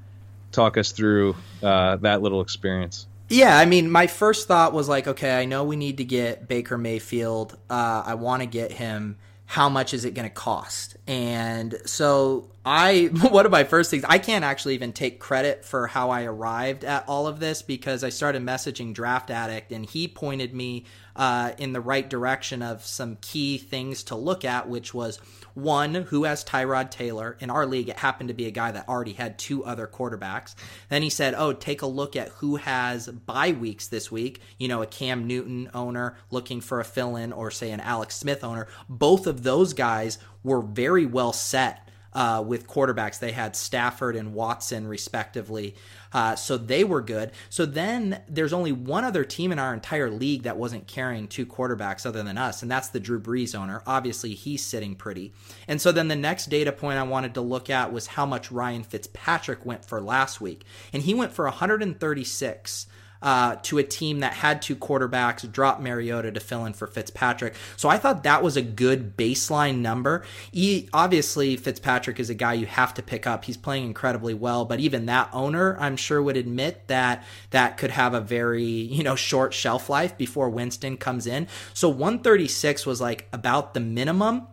talk 0.52 0.76
us 0.76 0.92
through 0.92 1.36
uh, 1.62 1.96
that 1.96 2.20
little 2.20 2.42
experience. 2.42 3.06
Yeah, 3.32 3.56
I 3.56 3.64
mean, 3.64 3.90
my 3.90 4.08
first 4.08 4.46
thought 4.46 4.74
was 4.74 4.90
like, 4.90 5.08
okay, 5.08 5.34
I 5.34 5.46
know 5.46 5.64
we 5.64 5.76
need 5.76 5.96
to 5.96 6.04
get 6.04 6.48
Baker 6.48 6.76
Mayfield. 6.76 7.56
Uh, 7.70 8.02
I 8.04 8.14
want 8.14 8.42
to 8.42 8.46
get 8.46 8.72
him. 8.72 9.16
How 9.46 9.70
much 9.70 9.94
is 9.94 10.04
it 10.04 10.12
going 10.12 10.28
to 10.28 10.34
cost? 10.34 10.96
And 11.06 11.74
so 11.86 12.50
I, 12.64 13.06
one 13.30 13.46
of 13.46 13.52
my 13.52 13.64
first 13.64 13.90
things, 13.90 14.04
I 14.06 14.18
can't 14.18 14.44
actually 14.44 14.74
even 14.74 14.92
take 14.92 15.18
credit 15.18 15.64
for 15.64 15.86
how 15.86 16.10
I 16.10 16.24
arrived 16.24 16.84
at 16.84 17.08
all 17.08 17.26
of 17.26 17.40
this 17.40 17.62
because 17.62 18.04
I 18.04 18.10
started 18.10 18.42
messaging 18.42 18.92
Draft 18.92 19.30
Addict 19.30 19.72
and 19.72 19.86
he 19.86 20.08
pointed 20.08 20.52
me 20.54 20.84
uh, 21.16 21.52
in 21.58 21.72
the 21.72 21.80
right 21.80 22.08
direction 22.08 22.62
of 22.62 22.84
some 22.84 23.16
key 23.20 23.58
things 23.58 24.04
to 24.04 24.16
look 24.16 24.44
at, 24.44 24.68
which 24.68 24.94
was 24.94 25.18
one, 25.54 25.94
who 25.94 26.24
has 26.24 26.44
Tyrod 26.44 26.90
Taylor? 26.90 27.36
In 27.40 27.50
our 27.50 27.66
league, 27.66 27.88
it 27.88 27.98
happened 27.98 28.28
to 28.28 28.34
be 28.34 28.46
a 28.46 28.50
guy 28.50 28.70
that 28.70 28.88
already 28.88 29.12
had 29.12 29.38
two 29.38 29.64
other 29.64 29.86
quarterbacks. 29.86 30.54
Then 30.88 31.02
he 31.02 31.10
said, 31.10 31.34
oh, 31.36 31.52
take 31.52 31.82
a 31.82 31.86
look 31.86 32.16
at 32.16 32.28
who 32.28 32.56
has 32.56 33.08
bye 33.08 33.52
weeks 33.52 33.88
this 33.88 34.10
week. 34.10 34.40
You 34.58 34.68
know, 34.68 34.82
a 34.82 34.86
Cam 34.86 35.26
Newton 35.26 35.70
owner 35.74 36.16
looking 36.30 36.60
for 36.60 36.80
a 36.80 36.84
fill 36.84 37.16
in, 37.16 37.32
or 37.32 37.50
say 37.50 37.70
an 37.70 37.80
Alex 37.80 38.16
Smith 38.16 38.42
owner. 38.44 38.66
Both 38.88 39.26
of 39.26 39.42
those 39.42 39.74
guys 39.74 40.18
were 40.42 40.62
very 40.62 41.04
well 41.04 41.32
set 41.32 41.88
uh, 42.14 42.42
with 42.46 42.66
quarterbacks. 42.66 43.18
They 43.18 43.32
had 43.32 43.56
Stafford 43.56 44.16
and 44.16 44.34
Watson, 44.34 44.86
respectively. 44.86 45.74
Uh, 46.12 46.36
so 46.36 46.56
they 46.56 46.84
were 46.84 47.00
good. 47.00 47.32
So 47.48 47.66
then 47.66 48.22
there's 48.28 48.52
only 48.52 48.72
one 48.72 49.04
other 49.04 49.24
team 49.24 49.52
in 49.52 49.58
our 49.58 49.74
entire 49.74 50.10
league 50.10 50.42
that 50.42 50.56
wasn't 50.56 50.86
carrying 50.86 51.28
two 51.28 51.46
quarterbacks 51.46 52.06
other 52.06 52.22
than 52.22 52.38
us, 52.38 52.62
and 52.62 52.70
that's 52.70 52.88
the 52.88 53.00
Drew 53.00 53.20
Brees 53.20 53.58
owner. 53.58 53.82
Obviously, 53.86 54.34
he's 54.34 54.64
sitting 54.64 54.94
pretty. 54.94 55.32
And 55.68 55.80
so 55.80 55.92
then 55.92 56.08
the 56.08 56.16
next 56.16 56.46
data 56.46 56.72
point 56.72 56.98
I 56.98 57.02
wanted 57.02 57.34
to 57.34 57.40
look 57.40 57.70
at 57.70 57.92
was 57.92 58.06
how 58.06 58.26
much 58.26 58.52
Ryan 58.52 58.82
Fitzpatrick 58.82 59.64
went 59.64 59.84
for 59.84 60.00
last 60.00 60.40
week. 60.40 60.64
And 60.92 61.02
he 61.02 61.14
went 61.14 61.32
for 61.32 61.44
136 61.44 62.86
uh, 63.22 63.56
to 63.62 63.78
a 63.78 63.82
team 63.84 64.20
that 64.20 64.34
had 64.34 64.60
two 64.60 64.76
quarterbacks, 64.76 65.50
drop 65.50 65.80
Mariota 65.80 66.32
to 66.32 66.40
fill 66.40 66.64
in 66.66 66.72
for 66.72 66.86
Fitzpatrick. 66.86 67.54
So 67.76 67.88
I 67.88 67.96
thought 67.96 68.24
that 68.24 68.42
was 68.42 68.56
a 68.56 68.62
good 68.62 69.16
baseline 69.16 69.78
number. 69.78 70.24
He, 70.50 70.88
obviously, 70.92 71.56
Fitzpatrick 71.56 72.18
is 72.18 72.28
a 72.28 72.34
guy 72.34 72.54
you 72.54 72.66
have 72.66 72.92
to 72.94 73.02
pick 73.02 73.26
up. 73.26 73.44
He's 73.44 73.56
playing 73.56 73.84
incredibly 73.84 74.34
well, 74.34 74.64
but 74.64 74.80
even 74.80 75.06
that 75.06 75.30
owner, 75.32 75.76
I'm 75.78 75.96
sure, 75.96 76.22
would 76.22 76.36
admit 76.36 76.88
that 76.88 77.24
that 77.50 77.78
could 77.78 77.92
have 77.92 78.12
a 78.12 78.20
very 78.20 78.64
you 78.64 79.02
know 79.02 79.14
short 79.14 79.54
shelf 79.54 79.88
life 79.88 80.18
before 80.18 80.50
Winston 80.50 80.96
comes 80.96 81.26
in. 81.26 81.46
So 81.72 81.88
136 81.88 82.84
was 82.84 83.00
like 83.00 83.28
about 83.32 83.74
the 83.74 83.80
minimum. 83.80 84.48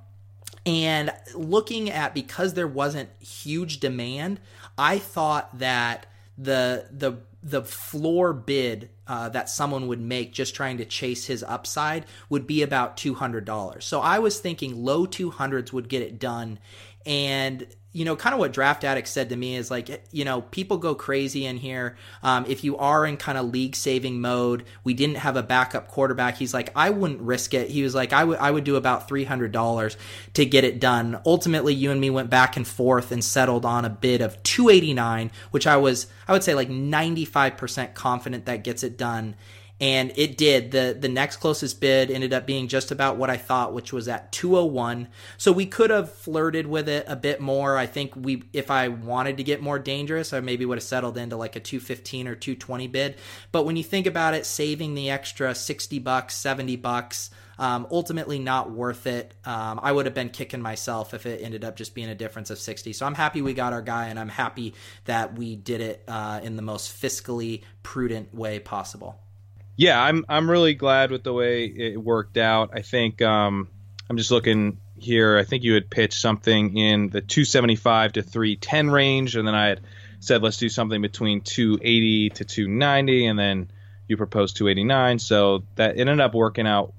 And 0.66 1.12
looking 1.34 1.90
at 1.90 2.14
because 2.14 2.54
there 2.54 2.68
wasn't 2.68 3.10
huge 3.22 3.80
demand, 3.80 4.40
I 4.78 5.00
thought 5.00 5.58
that 5.58 6.06
the 6.38 6.86
the 6.92 7.18
the 7.42 7.64
floor 7.64 8.34
bid 8.34 8.90
uh, 9.08 9.30
that 9.30 9.50
someone 9.50 9.88
would 9.88 10.02
make 10.02 10.34
just 10.34 10.56
trying 10.56 10.78
to 10.78 10.86
chase 10.86 11.26
his 11.26 11.44
upside 11.44 12.06
would 12.30 12.46
be 12.46 12.62
about 12.62 12.98
$200. 12.98 13.82
So 13.82 14.02
I 14.02 14.20
was 14.20 14.40
thinking 14.40 14.84
low 14.84 15.06
200s 15.06 15.72
would 15.72 15.90
get 15.90 16.02
it 16.02 16.20
done. 16.20 16.60
And 17.06 17.66
you 17.92 18.06
know, 18.06 18.16
kind 18.16 18.34
of 18.34 18.40
what 18.40 18.54
Draft 18.54 18.84
Addict 18.84 19.08
said 19.08 19.30
to 19.30 19.36
me 19.36 19.56
is 19.56 19.72
like, 19.72 20.06
you 20.12 20.24
know, 20.24 20.42
people 20.42 20.78
go 20.78 20.94
crazy 20.94 21.46
in 21.48 21.58
here. 21.58 21.98
Um, 22.22 22.46
if 22.48 22.64
you 22.64 22.78
are 22.78 23.04
in 23.04 23.18
kind 23.18 23.36
of 23.36 23.50
league 23.50 23.76
saving 23.76 24.22
mode, 24.22 24.64
we 24.84 24.94
didn't 24.94 25.18
have 25.18 25.36
a 25.36 25.42
backup 25.42 25.88
quarterback. 25.88 26.38
He's 26.38 26.54
like, 26.54 26.72
I 26.76 26.92
wouldn't 26.92 27.22
risk 27.22 27.56
it. 27.56 27.72
He 27.72 27.82
was 27.82 27.96
like, 27.96 28.14
I 28.14 28.24
would, 28.24 28.38
I 28.38 28.52
would 28.52 28.64
do 28.64 28.76
about 28.76 29.08
three 29.08 29.24
hundred 29.24 29.52
dollars 29.52 29.98
to 30.36 30.46
get 30.46 30.64
it 30.64 30.80
done. 30.80 31.20
Ultimately, 31.26 31.74
you 31.74 31.90
and 31.90 32.00
me 32.00 32.12
went 32.12 32.30
back 32.30 32.56
and 32.58 32.68
forth 32.68 33.12
and 33.12 33.24
settled 33.24 33.66
on 33.66 33.86
a 33.86 33.90
bid 33.90 34.22
of 34.22 34.42
two 34.44 34.70
eighty 34.70 34.94
nine, 34.94 35.32
which 35.50 35.66
I 35.66 35.78
was, 35.78 36.06
I 36.28 36.34
would 36.34 36.44
say, 36.44 36.54
like 36.54 36.70
ninety 36.70 37.26
five 37.26 37.58
percent 37.58 37.96
confident 37.96 38.46
that 38.46 38.64
gets 38.64 38.84
it 38.84 38.98
done 39.00 39.36
and 39.82 40.12
it 40.16 40.38
did. 40.38 40.72
the 40.72 40.98
The 41.00 41.08
next 41.08 41.38
closest 41.38 41.80
bid 41.80 42.12
ended 42.12 42.34
up 42.34 42.46
being 42.46 42.68
just 42.68 42.92
about 42.92 43.18
what 43.18 43.30
I 43.30 43.38
thought, 43.38 43.74
which 43.74 43.94
was 43.94 44.08
at 44.08 44.32
201. 44.32 45.08
So 45.38 45.52
we 45.52 45.66
could 45.66 45.90
have 45.90 46.12
flirted 46.12 46.68
with 46.68 46.90
it 46.90 47.06
a 47.08 47.16
bit 47.16 47.40
more. 47.40 47.78
I 47.78 47.86
think 47.86 48.16
we, 48.16 48.44
if 48.52 48.70
I 48.70 48.90
wanted 48.90 49.38
to 49.38 49.44
get 49.44 49.62
more 49.62 49.80
dangerous, 49.80 50.34
I 50.34 50.42
maybe 50.42 50.66
would 50.66 50.78
have 50.78 50.84
settled 50.84 51.18
into 51.18 51.38
like 51.38 51.56
a 51.56 51.62
215 51.62 52.28
or 52.28 52.36
220 52.36 52.88
bid. 52.88 53.16
But 53.52 53.66
when 53.66 53.78
you 53.78 53.84
think 53.84 54.06
about 54.06 54.34
it, 54.34 54.46
saving 54.46 54.96
the 54.96 55.10
extra 55.10 55.56
60 55.56 56.00
bucks, 56.00 56.36
70 56.36 56.76
bucks. 56.78 57.30
Um, 57.58 57.88
ultimately 57.92 58.40
not 58.40 58.72
worth 58.72 59.06
it. 59.06 59.34
Um, 59.44 59.82
I 59.84 59.92
would 59.92 60.06
have 60.06 60.16
been 60.16 60.30
kicking 60.30 60.62
myself 60.62 61.14
if 61.14 61.26
it 61.26 61.42
ended 61.44 61.66
up 61.66 61.76
just 61.76 61.94
being 61.94 62.08
a 62.08 62.16
difference 62.16 62.52
of 62.52 62.58
60. 62.58 62.94
So 62.94 63.06
I'm 63.06 63.16
happy 63.16 63.42
we 63.42 63.54
got 63.54 63.74
our 63.74 63.82
guy, 63.82 64.08
and 64.08 64.18
I'm 64.18 64.30
happy 64.30 64.76
that 65.04 65.38
we 65.38 65.58
did 65.58 65.82
it 65.82 66.02
uh, 66.08 66.40
in 66.42 66.56
the 66.56 66.62
most 66.62 67.02
fiscally 67.02 67.64
prudent 67.84 68.34
way 68.34 68.60
possible 68.60 69.20
yeah, 69.80 70.04
I'm 70.04 70.26
I'm 70.28 70.52
really 70.52 70.74
glad 70.74 71.10
with 71.10 71.24
the 71.24 71.32
way 71.32 71.64
it 71.64 71.98
worked 71.98 72.36
out. 72.36 72.72
I 72.74 72.82
think 72.82 73.22
um, 73.22 73.70
I'm 74.10 74.18
just 74.18 74.30
looking 74.30 74.78
here. 74.98 75.38
I 75.38 75.46
think 75.46 75.64
you 75.64 75.74
had 75.74 75.90
pitched 75.90 76.20
something 76.20 76.76
in 76.78 77.08
the 77.08 77.22
275 77.22 78.14
to 78.14 78.22
310 78.22 78.92
range, 78.92 79.38
and 79.38 79.48
then 79.48 79.56
I 79.56 79.68
had 79.68 79.80
said 80.20 80.44
let's 80.44 80.58
do 80.58 80.68
something 80.68 81.02
between 81.02 81.40
280 81.40 82.32
to 82.32 82.44
290, 82.44 83.26
and 83.28 83.40
then 83.40 83.72
you 84.10 84.18
proposed 84.18 84.58
289. 84.58 85.18
So 85.20 85.64
that 85.76 85.98
ended 85.98 86.20
up 86.20 86.34
working 86.34 86.68
out 86.68 86.92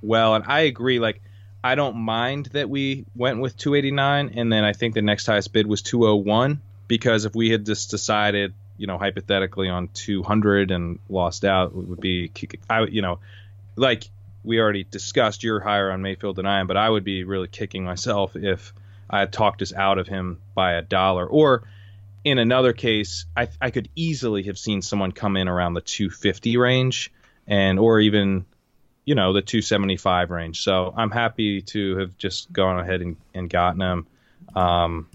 well, 0.00 0.36
and 0.36 0.44
I 0.46 0.60
agree. 0.60 1.00
Like 1.00 1.20
I 1.64 1.74
don't 1.74 1.96
mind 1.96 2.50
that 2.52 2.70
we 2.70 3.04
went 3.16 3.40
with 3.40 3.56
289, 3.56 4.34
and 4.36 4.52
then 4.52 4.62
I 4.62 4.74
think 4.74 4.94
the 4.94 5.02
next 5.02 5.26
highest 5.26 5.52
bid 5.52 5.66
was 5.66 5.82
201 5.82 6.62
because 6.86 7.24
if 7.24 7.34
we 7.34 7.50
had 7.50 7.66
just 7.66 7.90
decided 7.90 8.54
you 8.82 8.88
know, 8.88 8.98
hypothetically 8.98 9.68
on 9.68 9.86
200 9.94 10.72
and 10.72 10.98
lost 11.08 11.44
out 11.44 11.72
would 11.72 12.00
be, 12.00 12.32
I, 12.68 12.82
you 12.82 13.00
know, 13.00 13.20
like 13.76 14.10
we 14.42 14.58
already 14.58 14.82
discussed, 14.82 15.44
you're 15.44 15.60
higher 15.60 15.92
on 15.92 16.02
Mayfield 16.02 16.34
than 16.34 16.46
I 16.46 16.58
am, 16.58 16.66
but 16.66 16.76
I 16.76 16.90
would 16.90 17.04
be 17.04 17.22
really 17.22 17.46
kicking 17.46 17.84
myself 17.84 18.34
if 18.34 18.72
I 19.08 19.20
had 19.20 19.32
talked 19.32 19.62
us 19.62 19.72
out 19.72 19.98
of 19.98 20.08
him 20.08 20.40
by 20.56 20.72
a 20.72 20.82
dollar. 20.82 21.24
Or 21.24 21.62
in 22.24 22.38
another 22.38 22.72
case, 22.72 23.24
I, 23.36 23.46
I 23.60 23.70
could 23.70 23.88
easily 23.94 24.42
have 24.44 24.58
seen 24.58 24.82
someone 24.82 25.12
come 25.12 25.36
in 25.36 25.46
around 25.46 25.74
the 25.74 25.80
250 25.80 26.56
range 26.56 27.12
and, 27.46 27.78
or 27.78 28.00
even, 28.00 28.46
you 29.04 29.14
know, 29.14 29.32
the 29.32 29.42
275 29.42 30.30
range. 30.32 30.60
So 30.60 30.92
I'm 30.96 31.12
happy 31.12 31.62
to 31.62 31.98
have 31.98 32.18
just 32.18 32.52
gone 32.52 32.80
ahead 32.80 33.00
and, 33.00 33.16
and 33.32 33.48
gotten 33.48 33.80
him. 33.80 34.06
Um, 34.56 35.06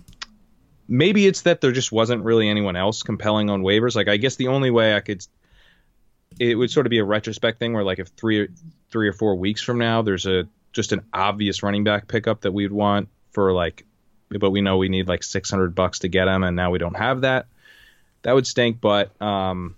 maybe 0.88 1.28
it's 1.28 1.42
that 1.42 1.62
there 1.62 1.72
just 1.72 1.92
wasn't 1.92 2.24
really 2.24 2.48
anyone 2.48 2.76
else 2.76 3.04
compelling 3.04 3.50
on 3.50 3.62
waivers. 3.62 3.96
Like 3.96 4.08
I 4.08 4.18
guess 4.18 4.36
the 4.36 4.48
only 4.48 4.72
way 4.72 4.96
I 4.96 5.02
could 5.02 5.26
it 6.40 6.56
would 6.56 6.72
sort 6.72 6.86
of 6.86 6.90
be 6.90 7.00
a 7.00 7.04
retrospect 7.04 7.60
thing 7.60 7.74
where 7.74 7.84
like 7.84 8.00
if 8.00 8.08
three 8.10 8.48
three 8.90 9.08
or 9.08 9.14
four 9.14 9.36
weeks 9.36 9.62
from 9.62 9.78
now 9.78 10.02
there's 10.02 10.26
a 10.26 10.48
just 10.72 10.92
an 10.92 11.02
obvious 11.14 11.64
running 11.64 11.84
back 11.84 12.08
pickup 12.08 12.42
that 12.42 12.52
we'd 12.52 12.72
want 12.72 13.10
for 13.32 13.54
like 13.54 13.86
but 14.30 14.52
we 14.52 14.62
know 14.62 14.78
we 14.78 14.90
need 14.90 15.08
like 15.08 15.24
600 15.24 15.74
bucks 15.74 16.00
to 16.00 16.08
get 16.08 16.28
him 16.28 16.44
and 16.44 16.56
now 16.56 16.70
we 16.72 16.78
don't 16.78 16.98
have 16.98 17.22
that 17.22 17.48
that 18.24 18.34
would 18.34 18.46
stink 18.46 18.80
but 18.82 19.20
um, 19.22 19.76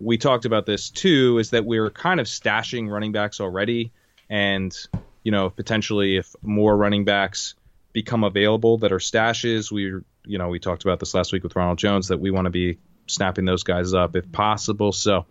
we 0.00 0.18
talked 0.18 0.44
about 0.44 0.66
this 0.66 0.90
too 0.90 1.38
is 1.38 1.50
that 1.50 1.64
we 1.64 1.78
are 1.78 1.90
kind 1.90 2.20
of 2.20 2.26
stashing 2.26 2.88
running 2.88 3.12
backs 3.12 3.40
already 3.40 3.90
and 4.28 4.76
you 5.24 5.32
know 5.32 5.50
potentially 5.50 6.16
if 6.16 6.34
more 6.42 6.76
running 6.76 7.04
backs 7.04 7.54
become 7.92 8.22
available 8.22 8.78
that 8.78 8.92
are 8.92 8.98
stashes 8.98 9.72
we 9.72 10.00
you 10.24 10.38
know, 10.38 10.48
we 10.48 10.58
talked 10.58 10.84
about 10.84 11.00
this 11.00 11.14
last 11.14 11.32
week 11.32 11.42
with 11.42 11.56
Ronald 11.56 11.78
Jones 11.78 12.08
that 12.08 12.18
we 12.18 12.30
want 12.30 12.46
to 12.46 12.50
be 12.50 12.78
snapping 13.06 13.44
those 13.44 13.62
guys 13.62 13.94
up 13.94 14.16
if 14.16 14.30
possible. 14.30 14.92
So, 14.92 15.26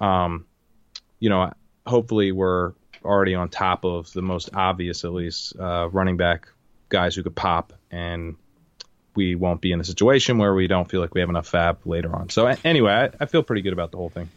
um, 0.00 0.46
you 1.18 1.30
know, 1.30 1.52
hopefully 1.86 2.32
we're 2.32 2.72
already 3.04 3.34
on 3.34 3.48
top 3.48 3.84
of 3.84 4.12
the 4.12 4.22
most 4.22 4.50
obvious, 4.54 5.04
at 5.04 5.12
least, 5.12 5.56
uh, 5.58 5.88
running 5.90 6.16
back 6.16 6.48
guys 6.88 7.14
who 7.14 7.22
could 7.22 7.36
pop, 7.36 7.72
and 7.90 8.36
we 9.14 9.34
won't 9.34 9.60
be 9.60 9.72
in 9.72 9.80
a 9.80 9.84
situation 9.84 10.38
where 10.38 10.54
we 10.54 10.66
don't 10.66 10.90
feel 10.90 11.00
like 11.00 11.14
we 11.14 11.20
have 11.20 11.30
enough 11.30 11.50
FAAB 11.50 11.78
later 11.84 12.14
on. 12.14 12.28
So, 12.28 12.52
anyway, 12.64 12.92
I, 12.92 13.24
I 13.24 13.26
feel 13.26 13.42
pretty 13.42 13.62
good 13.62 13.72
about 13.72 13.90
the 13.90 13.96
whole 13.96 14.10
thing. 14.10 14.28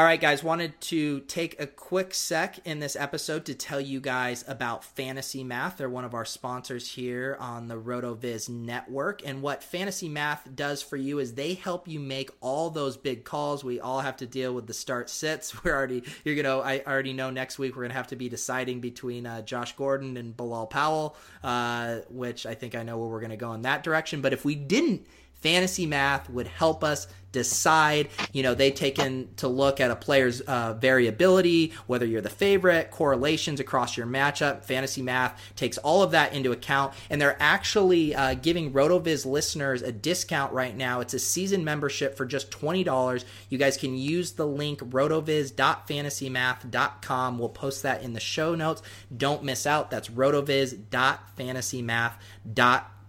All 0.00 0.06
right, 0.06 0.18
guys, 0.18 0.42
wanted 0.42 0.80
to 0.80 1.20
take 1.20 1.60
a 1.60 1.66
quick 1.66 2.14
sec 2.14 2.58
in 2.66 2.80
this 2.80 2.96
episode 2.96 3.44
to 3.44 3.54
tell 3.54 3.82
you 3.82 4.00
guys 4.00 4.42
about 4.48 4.82
Fantasy 4.82 5.44
Math. 5.44 5.76
They're 5.76 5.90
one 5.90 6.06
of 6.06 6.14
our 6.14 6.24
sponsors 6.24 6.92
here 6.92 7.36
on 7.38 7.68
the 7.68 7.74
RotoViz 7.74 8.48
network. 8.48 9.20
And 9.26 9.42
what 9.42 9.62
Fantasy 9.62 10.08
Math 10.08 10.48
does 10.54 10.82
for 10.82 10.96
you 10.96 11.18
is 11.18 11.34
they 11.34 11.52
help 11.52 11.86
you 11.86 12.00
make 12.00 12.30
all 12.40 12.70
those 12.70 12.96
big 12.96 13.24
calls. 13.24 13.62
We 13.62 13.78
all 13.78 14.00
have 14.00 14.16
to 14.16 14.26
deal 14.26 14.54
with 14.54 14.66
the 14.66 14.72
start 14.72 15.10
sits. 15.10 15.62
We're 15.64 15.76
already, 15.76 16.02
you're 16.24 16.34
going 16.34 16.46
to, 16.46 16.66
I 16.66 16.82
already 16.86 17.12
know 17.12 17.28
next 17.28 17.58
week 17.58 17.76
we're 17.76 17.82
going 17.82 17.90
to 17.90 17.96
have 17.98 18.06
to 18.06 18.16
be 18.16 18.30
deciding 18.30 18.80
between 18.80 19.26
uh, 19.26 19.42
Josh 19.42 19.76
Gordon 19.76 20.16
and 20.16 20.34
Bilal 20.34 20.68
Powell, 20.68 21.14
uh, 21.44 21.98
which 22.08 22.46
I 22.46 22.54
think 22.54 22.74
I 22.74 22.84
know 22.84 22.96
where 22.96 23.08
we're 23.08 23.20
going 23.20 23.32
to 23.32 23.36
go 23.36 23.52
in 23.52 23.60
that 23.62 23.82
direction. 23.82 24.22
But 24.22 24.32
if 24.32 24.46
we 24.46 24.54
didn't, 24.54 25.06
Fantasy 25.40 25.86
Math 25.86 26.30
would 26.30 26.46
help 26.46 26.84
us 26.84 27.08
decide. 27.32 28.08
You 28.32 28.42
know, 28.42 28.54
they 28.54 28.70
take 28.70 28.98
in 28.98 29.28
to 29.36 29.46
look 29.48 29.80
at 29.80 29.90
a 29.90 29.96
player's 29.96 30.42
uh, 30.42 30.74
variability, 30.74 31.72
whether 31.86 32.04
you're 32.06 32.20
the 32.20 32.28
favorite, 32.28 32.90
correlations 32.90 33.60
across 33.60 33.96
your 33.96 34.06
matchup. 34.06 34.62
Fantasy 34.64 35.00
Math 35.02 35.40
takes 35.56 35.78
all 35.78 36.02
of 36.02 36.10
that 36.12 36.34
into 36.34 36.52
account, 36.52 36.94
and 37.08 37.18
they're 37.20 37.36
actually 37.40 38.14
uh, 38.14 38.34
giving 38.34 38.72
RotoViz 38.72 39.26
listeners 39.26 39.82
a 39.82 39.90
discount 39.92 40.52
right 40.52 40.76
now. 40.76 41.00
It's 41.00 41.14
a 41.14 41.18
season 41.18 41.64
membership 41.64 42.16
for 42.16 42.26
just 42.26 42.50
$20. 42.50 43.24
You 43.48 43.58
guys 43.58 43.76
can 43.76 43.96
use 43.96 44.32
the 44.32 44.46
link 44.46 44.80
rotoviz.fantasymath.com. 44.80 47.38
We'll 47.38 47.48
post 47.48 47.82
that 47.82 48.02
in 48.02 48.12
the 48.12 48.20
show 48.20 48.54
notes. 48.54 48.82
Don't 49.16 49.42
miss 49.44 49.66
out. 49.66 49.90
That's 49.90 50.08
rotoviz.fantasymath.com. 50.08 52.99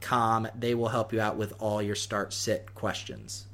They 0.55 0.75
will 0.75 0.89
help 0.89 1.13
you 1.13 1.21
out 1.21 1.37
with 1.37 1.53
all 1.59 1.81
your 1.81 1.95
start 1.95 2.33
sit 2.33 2.75
questions. 2.75 3.47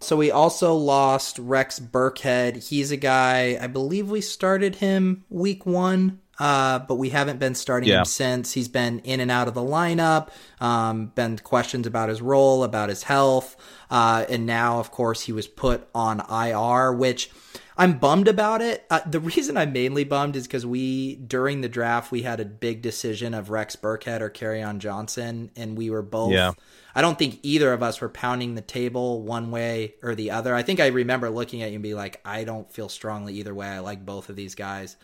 So 0.00 0.16
we 0.16 0.30
also 0.30 0.74
lost 0.74 1.38
Rex 1.38 1.80
Burkhead. 1.80 2.68
He's 2.68 2.90
a 2.90 2.96
guy, 2.96 3.58
I 3.60 3.66
believe 3.66 4.10
we 4.10 4.20
started 4.20 4.76
him 4.76 5.24
week 5.30 5.64
one, 5.64 6.20
uh, 6.38 6.80
but 6.80 6.96
we 6.96 7.10
haven't 7.10 7.38
been 7.38 7.54
starting 7.54 7.88
yeah. 7.88 8.00
him 8.00 8.04
since. 8.04 8.52
He's 8.52 8.68
been 8.68 9.00
in 9.00 9.20
and 9.20 9.30
out 9.30 9.48
of 9.48 9.54
the 9.54 9.62
lineup, 9.62 10.28
um, 10.60 11.06
been 11.14 11.38
questions 11.38 11.86
about 11.86 12.08
his 12.08 12.20
role, 12.20 12.64
about 12.64 12.88
his 12.88 13.04
health. 13.04 13.56
Uh, 13.90 14.24
and 14.28 14.46
now, 14.46 14.78
of 14.78 14.90
course, 14.90 15.22
he 15.22 15.32
was 15.32 15.46
put 15.46 15.88
on 15.94 16.20
IR, 16.30 16.92
which 16.92 17.30
I'm 17.78 17.98
bummed 17.98 18.28
about 18.28 18.62
it. 18.62 18.86
Uh, 18.90 19.00
the 19.06 19.20
reason 19.36 19.56
I'm 19.56 19.72
mainly 19.72 20.04
bummed 20.04 20.36
is 20.36 20.46
because 20.46 20.66
we 20.66 21.16
during 21.16 21.60
the 21.60 21.68
draft 21.68 22.10
we 22.10 22.22
had 22.22 22.40
a 22.40 22.44
big 22.44 22.82
decision 22.82 23.34
of 23.34 23.50
Rex 23.50 23.76
Burkhead 23.76 24.20
or 24.20 24.30
Kerryon 24.30 24.78
Johnson, 24.78 25.50
and 25.56 25.76
we 25.76 25.90
were 25.90 26.02
both. 26.02 26.32
Yeah. 26.32 26.52
I 26.94 27.02
don't 27.02 27.18
think 27.18 27.40
either 27.42 27.74
of 27.74 27.82
us 27.82 28.00
were 28.00 28.08
pounding 28.08 28.54
the 28.54 28.62
table 28.62 29.20
one 29.20 29.50
way 29.50 29.96
or 30.02 30.14
the 30.14 30.30
other. 30.30 30.54
I 30.54 30.62
think 30.62 30.80
I 30.80 30.86
remember 30.86 31.28
looking 31.28 31.62
at 31.62 31.68
you 31.68 31.74
and 31.74 31.82
be 31.82 31.92
like, 31.92 32.22
I 32.24 32.44
don't 32.44 32.72
feel 32.72 32.88
strongly 32.88 33.34
either 33.34 33.54
way. 33.54 33.68
I 33.68 33.80
like 33.80 34.06
both 34.06 34.30
of 34.30 34.36
these 34.36 34.54
guys. 34.54 34.96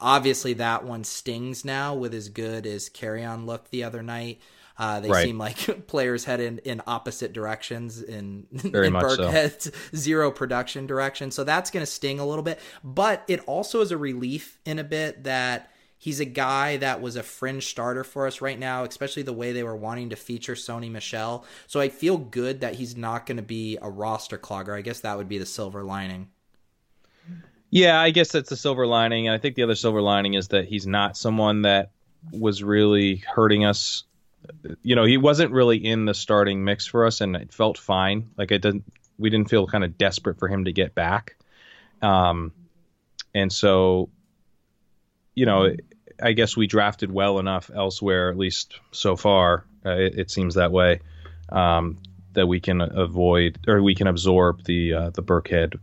Obviously, 0.00 0.54
that 0.54 0.84
one 0.84 1.04
stings 1.04 1.64
now 1.64 1.94
with 1.94 2.14
as 2.14 2.28
good 2.28 2.66
as 2.66 2.88
Kerryon 2.88 3.46
looked 3.46 3.70
the 3.70 3.84
other 3.84 4.02
night. 4.02 4.40
Uh, 4.78 5.00
they 5.00 5.10
Right. 5.10 5.24
seem 5.24 5.38
like 5.38 5.86
players 5.88 6.24
headed 6.24 6.60
in 6.60 6.80
opposite 6.86 7.32
directions 7.32 8.00
in, 8.00 8.46
Very 8.52 8.86
in 8.86 8.92
so. 9.00 9.50
Zero 9.96 10.30
production 10.30 10.86
direction. 10.86 11.32
So 11.32 11.42
that's 11.42 11.70
going 11.72 11.82
to 11.84 11.90
sting 11.90 12.20
a 12.20 12.26
little 12.26 12.44
bit. 12.44 12.60
But 12.84 13.24
it 13.26 13.40
also 13.46 13.80
is 13.80 13.90
a 13.90 13.96
relief 13.98 14.58
in 14.64 14.78
a 14.78 14.84
bit 14.84 15.24
that 15.24 15.70
he's 15.98 16.20
a 16.20 16.24
guy 16.24 16.76
that 16.76 17.00
was 17.00 17.16
a 17.16 17.24
fringe 17.24 17.66
starter 17.66 18.04
for 18.04 18.28
us 18.28 18.40
right 18.40 18.58
now, 18.58 18.84
especially 18.84 19.24
the 19.24 19.32
way 19.32 19.50
they 19.50 19.64
were 19.64 19.74
wanting 19.76 20.10
to 20.10 20.16
feature 20.16 20.54
Sony 20.54 20.88
Michel. 20.92 21.44
So 21.66 21.80
I 21.80 21.88
feel 21.88 22.16
good 22.16 22.60
that 22.60 22.74
he's 22.74 22.96
not 22.96 23.26
going 23.26 23.38
to 23.38 23.42
be 23.42 23.78
a 23.82 23.90
roster 23.90 24.38
clogger. 24.38 24.76
I 24.78 24.82
guess 24.82 25.00
that 25.00 25.16
would 25.16 25.28
be 25.28 25.38
the 25.38 25.46
silver 25.46 25.82
lining. 25.82 26.28
Yeah, 27.70 28.00
I 28.00 28.10
guess 28.10 28.32
that's 28.32 28.48
the 28.48 28.56
silver 28.56 28.86
lining. 28.86 29.28
And 29.28 29.34
I 29.34 29.38
think 29.38 29.54
the 29.54 29.62
other 29.62 29.74
silver 29.74 30.00
lining 30.00 30.34
is 30.34 30.48
that 30.48 30.66
he's 30.66 30.86
not 30.86 31.16
someone 31.16 31.62
that 31.62 31.90
was 32.32 32.62
really 32.62 33.16
hurting 33.16 33.64
us. 33.64 34.04
You 34.82 34.96
know, 34.96 35.04
he 35.04 35.16
wasn't 35.16 35.52
really 35.52 35.76
in 35.76 36.04
the 36.04 36.14
starting 36.14 36.64
mix 36.64 36.86
for 36.86 37.06
us, 37.06 37.20
and 37.20 37.36
it 37.36 37.52
felt 37.52 37.76
fine. 37.76 38.30
Like 38.36 38.52
it 38.52 38.62
didn't, 38.62 38.84
we 39.18 39.30
didn't 39.30 39.50
feel 39.50 39.66
kind 39.66 39.84
of 39.84 39.98
desperate 39.98 40.38
for 40.38 40.48
him 40.48 40.64
to 40.64 40.72
get 40.72 40.94
back. 40.94 41.36
Um, 42.00 42.52
and 43.34 43.52
so, 43.52 44.08
you 45.34 45.44
know, 45.44 45.74
I 46.22 46.32
guess 46.32 46.56
we 46.56 46.66
drafted 46.66 47.12
well 47.12 47.38
enough 47.38 47.70
elsewhere, 47.74 48.30
at 48.30 48.38
least 48.38 48.80
so 48.92 49.16
far. 49.16 49.64
Uh, 49.84 49.90
it, 49.90 50.18
it 50.18 50.30
seems 50.30 50.54
that 50.54 50.72
way. 50.72 51.00
Um, 51.50 51.98
that 52.34 52.46
we 52.46 52.60
can 52.60 52.80
avoid 52.80 53.58
or 53.66 53.82
we 53.82 53.94
can 53.94 54.06
absorb 54.06 54.62
the 54.64 54.94
uh, 54.94 55.10
the 55.10 55.22
Burkhead 55.22 55.78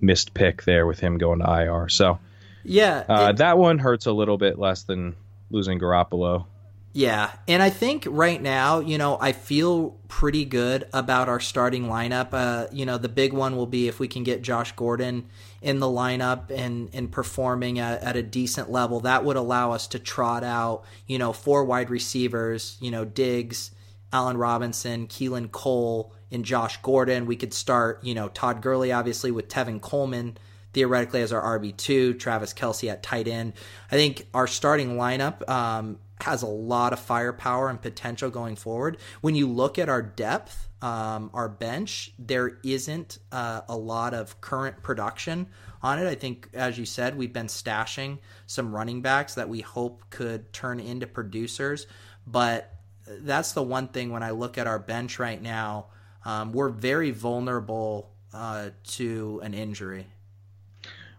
missed 0.00 0.34
pick 0.34 0.64
there 0.64 0.86
with 0.86 1.00
him 1.00 1.18
going 1.18 1.40
to 1.40 1.46
IR. 1.50 1.88
So 1.88 2.18
Yeah. 2.64 3.04
uh, 3.08 3.28
it- 3.30 3.36
that 3.38 3.58
one 3.58 3.78
hurts 3.78 4.06
a 4.06 4.12
little 4.12 4.38
bit 4.38 4.58
less 4.58 4.82
than 4.82 5.14
losing 5.50 5.78
Garoppolo. 5.78 6.46
Yeah, 6.94 7.30
and 7.48 7.62
I 7.62 7.70
think 7.70 8.06
right 8.06 8.40
now, 8.40 8.80
you 8.80 8.98
know, 8.98 9.16
I 9.18 9.32
feel 9.32 9.96
pretty 10.08 10.44
good 10.44 10.86
about 10.92 11.26
our 11.26 11.40
starting 11.40 11.84
lineup. 11.86 12.28
Uh, 12.34 12.66
you 12.70 12.84
know, 12.84 12.98
the 12.98 13.08
big 13.08 13.32
one 13.32 13.56
will 13.56 13.66
be 13.66 13.88
if 13.88 13.98
we 13.98 14.08
can 14.08 14.24
get 14.24 14.42
Josh 14.42 14.72
Gordon 14.72 15.24
in 15.62 15.78
the 15.80 15.86
lineup 15.86 16.50
and 16.50 16.90
and 16.92 17.10
performing 17.10 17.78
at, 17.78 18.02
at 18.02 18.16
a 18.16 18.22
decent 18.22 18.70
level. 18.70 19.00
That 19.00 19.24
would 19.24 19.36
allow 19.36 19.72
us 19.72 19.86
to 19.88 19.98
trot 19.98 20.44
out, 20.44 20.82
you 21.06 21.16
know, 21.18 21.32
four 21.32 21.64
wide 21.64 21.88
receivers. 21.88 22.76
You 22.78 22.90
know, 22.90 23.06
Diggs, 23.06 23.70
Allen 24.12 24.36
Robinson, 24.36 25.06
Keelan 25.06 25.50
Cole, 25.50 26.12
and 26.32 26.44
Josh 26.44 26.80
Gordon. 26.82 27.26
We 27.26 27.36
could 27.36 27.54
start, 27.54 28.02
you 28.02 28.14
know, 28.14 28.28
Todd 28.28 28.62
Gurley 28.62 28.92
obviously 28.92 29.30
with 29.30 29.48
Tevin 29.48 29.80
Coleman 29.80 30.36
theoretically 30.72 31.20
as 31.20 31.32
our 31.32 31.58
RB2, 31.58 32.18
Travis 32.18 32.54
Kelce 32.54 32.90
at 32.90 33.02
tight 33.02 33.28
end. 33.28 33.52
I 33.90 33.96
think 33.96 34.26
our 34.32 34.46
starting 34.46 34.96
lineup 34.96 35.48
um, 35.48 35.98
has 36.20 36.42
a 36.42 36.46
lot 36.46 36.92
of 36.92 36.98
firepower 36.98 37.68
and 37.68 37.80
potential 37.80 38.30
going 38.30 38.56
forward. 38.56 38.96
When 39.20 39.34
you 39.34 39.48
look 39.48 39.78
at 39.78 39.88
our 39.88 40.02
depth, 40.02 40.68
um, 40.80 41.30
our 41.34 41.48
bench, 41.48 42.12
there 42.18 42.58
isn't 42.64 43.18
uh, 43.30 43.62
a 43.68 43.76
lot 43.76 44.14
of 44.14 44.40
current 44.40 44.82
production 44.82 45.48
on 45.82 45.98
it. 45.98 46.08
I 46.08 46.14
think, 46.14 46.48
as 46.54 46.78
you 46.78 46.86
said, 46.86 47.16
we've 47.16 47.32
been 47.32 47.46
stashing 47.46 48.18
some 48.46 48.74
running 48.74 49.02
backs 49.02 49.34
that 49.34 49.48
we 49.48 49.60
hope 49.60 50.04
could 50.10 50.52
turn 50.52 50.80
into 50.80 51.06
producers. 51.06 51.86
But 52.26 52.72
that's 53.06 53.52
the 53.52 53.62
one 53.62 53.88
thing 53.88 54.10
when 54.10 54.22
I 54.22 54.30
look 54.30 54.58
at 54.58 54.66
our 54.66 54.78
bench 54.78 55.18
right 55.18 55.40
now, 55.40 55.86
um, 56.24 56.52
we're 56.52 56.68
very 56.68 57.10
vulnerable 57.10 58.10
uh, 58.32 58.70
to 58.84 59.40
an 59.42 59.54
injury. 59.54 60.06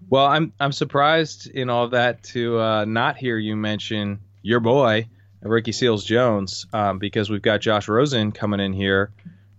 Well, 0.09 0.25
I'm 0.25 0.53
I'm 0.59 0.71
surprised 0.71 1.47
in 1.47 1.69
all 1.69 1.89
that 1.89 2.23
to 2.25 2.59
uh, 2.59 2.85
not 2.85 3.17
hear 3.17 3.37
you 3.37 3.55
mention 3.55 4.19
your 4.41 4.59
boy 4.59 5.07
Ricky 5.41 5.71
Seals 5.71 6.03
Jones 6.03 6.65
um, 6.73 6.99
because 6.99 7.29
we've 7.29 7.41
got 7.41 7.61
Josh 7.61 7.87
Rosen 7.87 8.31
coming 8.31 8.59
in 8.59 8.73
here 8.73 9.11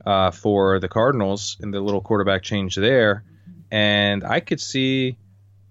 uh, 0.05 0.31
for 0.31 0.79
the 0.81 0.89
Cardinals 0.89 1.57
and 1.61 1.73
the 1.73 1.80
little 1.80 2.00
quarterback 2.00 2.43
change 2.43 2.76
there, 2.76 3.25
and 3.71 4.23
I 4.25 4.41
could 4.41 4.61
see, 4.61 5.17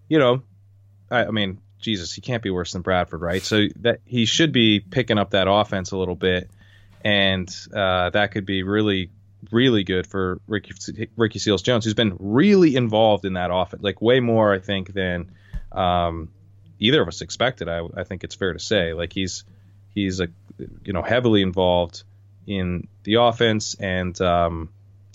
you 0.07 0.19
know, 0.19 0.41
I, 1.11 1.25
I 1.25 1.31
mean, 1.31 1.59
Jesus, 1.79 2.13
he 2.13 2.21
can't 2.21 2.41
be 2.41 2.49
worse 2.49 2.73
than 2.73 2.81
Bradford, 2.81 3.21
right? 3.21 3.43
So 3.43 3.67
that 3.81 3.99
he 4.05 4.25
should 4.25 4.51
be 4.51 4.79
picking 4.79 5.17
up 5.17 5.31
that 5.31 5.47
offense 5.47 5.91
a 5.91 5.97
little 5.97 6.15
bit, 6.15 6.49
and 7.03 7.47
uh, 7.75 8.09
that 8.11 8.31
could 8.31 8.45
be 8.45 8.63
really 8.63 9.11
really 9.51 9.83
good 9.83 10.07
for 10.07 10.39
Ricky 10.47 11.09
Ricky 11.15 11.39
Seals 11.39 11.61
Jones, 11.61 11.85
who's 11.85 11.93
been 11.93 12.15
really 12.19 12.75
involved 12.75 13.25
in 13.25 13.33
that 13.33 13.49
offense, 13.51 13.83
like 13.83 14.01
way 14.01 14.19
more, 14.19 14.53
I 14.53 14.59
think, 14.59 14.93
than 14.93 15.31
um, 15.71 16.29
either 16.79 17.01
of 17.01 17.07
us 17.07 17.21
expected. 17.21 17.69
I, 17.69 17.81
I 17.95 18.03
think 18.03 18.23
it's 18.23 18.35
fair 18.35 18.53
to 18.53 18.59
say, 18.59 18.93
like 18.93 19.13
he's 19.13 19.43
he's 19.93 20.19
a 20.19 20.27
you 20.83 20.93
know 20.93 21.01
heavily 21.01 21.41
involved 21.41 22.03
in 22.45 22.87
the 23.03 23.15
offense, 23.15 23.75
and 23.75 24.19
um, 24.21 24.69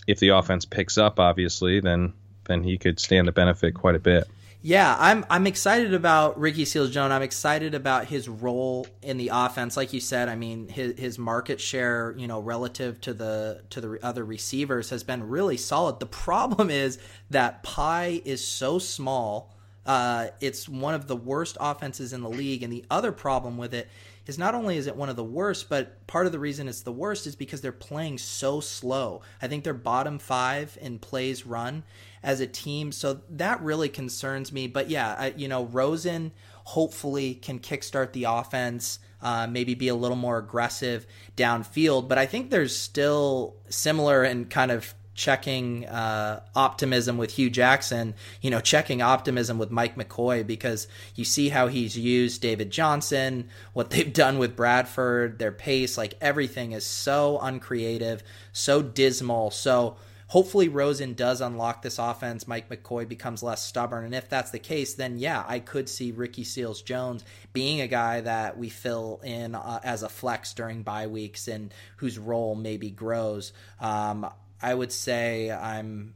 if 0.07 0.19
the 0.19 0.31
offense 0.31 0.65
picks 0.65 0.99
up, 0.99 1.21
obviously, 1.21 1.81
then 1.81 2.13
then 2.45 2.63
he 2.63 2.79
could 2.79 2.99
stand 2.99 3.27
to 3.27 3.33
benefit 3.33 3.75
quite 3.75 3.95
a 3.95 4.01
bit. 4.01 4.27
Yeah, 4.61 4.97
I'm 4.99 5.25
I'm 5.31 5.47
excited 5.47 5.95
about 5.95 6.39
Ricky 6.39 6.65
Seals 6.65 6.91
Jones. 6.91 7.13
I'm 7.13 7.23
excited 7.23 7.75
about 7.75 8.07
his 8.07 8.29
role 8.29 8.89
in 9.03 9.17
the 9.17 9.31
offense. 9.33 9.77
Like 9.77 9.93
you 9.93 10.01
said, 10.01 10.29
I 10.29 10.35
mean 10.35 10.69
his 10.69 10.99
his 10.99 11.19
market 11.19 11.61
share, 11.61 12.13
you 12.19 12.27
know, 12.27 12.41
relative 12.41 13.01
to 13.03 13.15
the 13.15 13.63
to 13.71 13.81
the 13.81 13.99
other 14.03 14.25
receivers 14.25 14.91
has 14.91 15.05
been 15.05 15.29
really 15.29 15.57
solid. 15.57 16.01
The 16.01 16.07
problem 16.07 16.71
is 16.71 16.99
that 17.31 17.63
pie 17.63 18.21
is 18.25 18.45
so 18.45 18.81
small. 18.81 19.55
Uh, 19.87 20.29
it's 20.41 20.69
one 20.69 20.95
of 20.95 21.07
the 21.07 21.17
worst 21.17 21.57
offenses 21.61 22.13
in 22.13 22.21
the 22.23 22.29
league, 22.29 22.65
and 22.65 22.73
the 22.73 22.85
other 22.91 23.13
problem 23.13 23.59
with 23.59 23.73
it 23.73 23.89
is 24.29 24.39
not 24.39 24.55
only 24.55 24.77
is 24.77 24.87
it 24.87 24.95
one 24.95 25.09
of 25.09 25.17
the 25.17 25.25
worst, 25.25 25.71
but 25.71 26.07
part 26.07 26.27
of 26.27 26.33
the 26.33 26.39
reason 26.39 26.69
it's 26.69 26.83
the 26.83 26.93
worst 26.93 27.27
is 27.27 27.35
because 27.35 27.63
they're 27.63 27.73
playing 27.73 28.19
so 28.19 28.61
slow. 28.61 29.23
I 29.41 29.49
think 29.49 29.65
they're 29.65 29.73
bottom 29.75 30.19
five 30.19 30.77
in 30.81 30.99
plays 30.99 31.47
run 31.47 31.83
as 32.23 32.41
a 32.41 32.47
team, 32.47 32.93
so 32.93 33.23
that 33.31 33.61
really 33.63 33.89
concerns 33.89 34.53
me. 34.53 34.67
But 34.67 34.91
yeah, 34.91 35.17
I, 35.19 35.35
you 35.35 35.49
know, 35.49 35.65
Rosen 35.65 36.33
hopefully 36.65 37.35
can 37.35 37.59
kickstart 37.59 38.13
the 38.13 38.25
offense. 38.25 39.01
Uh, 39.21 39.49
maybe 39.49 39.75
be 39.75 39.89
a 39.89 39.97
little 39.97 40.17
more 40.17 40.39
aggressive 40.39 41.05
downfield, 41.37 42.07
but 42.07 42.19
I 42.19 42.27
think 42.27 42.51
there's 42.51 42.77
still 42.77 43.57
similar 43.69 44.23
and 44.23 44.49
kind 44.49 44.71
of 44.71 44.95
checking 45.19 45.85
uh, 45.87 46.41
optimism 46.55 47.19
with 47.19 47.33
Hue 47.33 47.51
Jackson, 47.51 48.15
you 48.41 48.51
know, 48.51 48.61
checking 48.61 49.03
optimism 49.03 49.59
with 49.59 49.69
Mike 49.69 49.97
McCoy 49.97 50.47
because 50.47 50.87
you 51.17 51.25
see 51.25 51.49
how 51.49 51.67
he's 51.67 51.99
used 51.99 52.41
David 52.41 52.71
Johnson, 52.71 53.49
what 53.73 53.91
they've 53.91 54.13
done 54.13 54.39
with 54.39 54.55
Bradford, 54.55 55.41
their 55.41 55.51
pace, 55.51 55.99
like 55.99 56.15
everything 56.21 56.71
is 56.71 56.87
so 56.87 57.41
uncreative, 57.43 58.23
so 58.53 58.81
dismal. 58.81 59.51
So 59.51 59.97
hopefully 60.29 60.69
Rosen 60.69 61.15
does 61.15 61.41
unlock 61.41 61.83
this 61.83 61.99
offense. 61.99 62.47
Mike 62.47 62.69
McCoy 62.69 63.09
becomes 63.09 63.43
less 63.43 63.67
stubborn. 63.67 64.05
And 64.05 64.15
if 64.15 64.29
that's 64.29 64.53
the 64.53 64.61
case, 64.61 64.95
then 64.95 65.19
yeah, 65.19 65.45
I 65.49 65.59
could 65.59 65.89
see 65.89 66.13
Ricky 66.13 66.45
Seals 66.45 66.81
Jones 66.81 67.25
being 67.53 67.81
a 67.81 67.89
guy 67.89 68.21
that 68.21 68.57
we 68.57 68.69
fill 68.69 69.21
in 69.25 69.57
uh, 69.57 69.81
as 69.83 70.05
a 70.05 70.09
flex 70.09 70.55
during 70.55 70.85
bye 70.85 71.09
weeks 71.09 71.49
and 71.49 71.75
whose 71.97 72.19
role 72.21 72.55
maybe 72.55 72.91
grows. 72.91 73.53
Um, 73.81 74.31
I 74.63 74.75
would 74.75 74.93
say 74.93 75.51
I'm. 75.51 76.15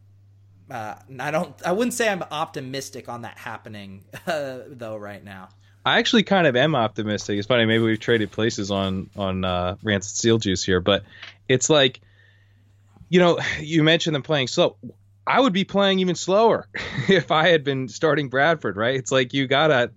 Uh, 0.70 0.94
I 1.18 1.31
don't. 1.31 1.55
I 1.64 1.72
wouldn't 1.72 1.94
say 1.94 2.09
I'm 2.09 2.22
optimistic 2.22 3.09
on 3.09 3.22
that 3.22 3.38
happening 3.38 4.05
uh, 4.26 4.59
though. 4.68 4.96
Right 4.96 5.22
now, 5.22 5.48
I 5.85 5.98
actually 5.98 6.22
kind 6.22 6.46
of 6.46 6.55
am 6.55 6.74
optimistic. 6.74 7.38
It's 7.38 7.48
funny, 7.48 7.64
maybe 7.64 7.83
we've 7.83 7.98
traded 7.98 8.31
places 8.31 8.70
on 8.70 9.11
on 9.16 9.44
uh, 9.44 9.76
Rancid 9.83 10.16
Seal 10.16 10.38
Juice 10.38 10.62
here, 10.62 10.81
but 10.81 11.05
it's 11.48 11.68
like, 11.68 12.00
you 13.09 13.18
know, 13.18 13.38
you 13.61 13.83
mentioned 13.83 14.14
them 14.14 14.22
playing 14.22 14.46
slow. 14.46 14.76
I 15.26 15.40
would 15.40 15.52
be 15.52 15.64
playing 15.64 15.98
even 15.98 16.14
slower 16.14 16.68
if 17.09 17.31
I 17.31 17.48
had 17.48 17.64
been 17.64 17.88
starting 17.88 18.28
Bradford, 18.28 18.76
right? 18.76 18.94
It's 18.94 19.11
like 19.11 19.35
you 19.35 19.48
gotta, 19.48 19.90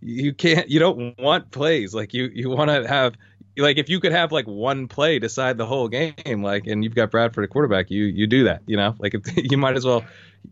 you 0.00 0.32
can't, 0.32 0.68
you 0.68 0.78
don't 0.78 1.18
want 1.18 1.50
plays 1.50 1.92
like 1.92 2.14
you 2.14 2.30
you 2.32 2.48
want 2.48 2.70
to 2.70 2.86
have 2.86 3.14
like 3.56 3.78
if 3.78 3.88
you 3.88 4.00
could 4.00 4.12
have 4.12 4.32
like 4.32 4.46
one 4.46 4.88
play 4.88 5.18
decide 5.18 5.58
the 5.58 5.66
whole 5.66 5.88
game, 5.88 6.42
like, 6.42 6.66
and 6.66 6.82
you've 6.82 6.94
got 6.94 7.10
Bradford 7.10 7.44
at 7.44 7.50
quarterback, 7.50 7.90
you 7.90 8.04
you 8.04 8.26
do 8.26 8.44
that, 8.44 8.62
you 8.66 8.76
know, 8.76 8.94
like 8.98 9.14
if, 9.14 9.22
you 9.50 9.58
might 9.58 9.76
as 9.76 9.84
well, 9.84 10.04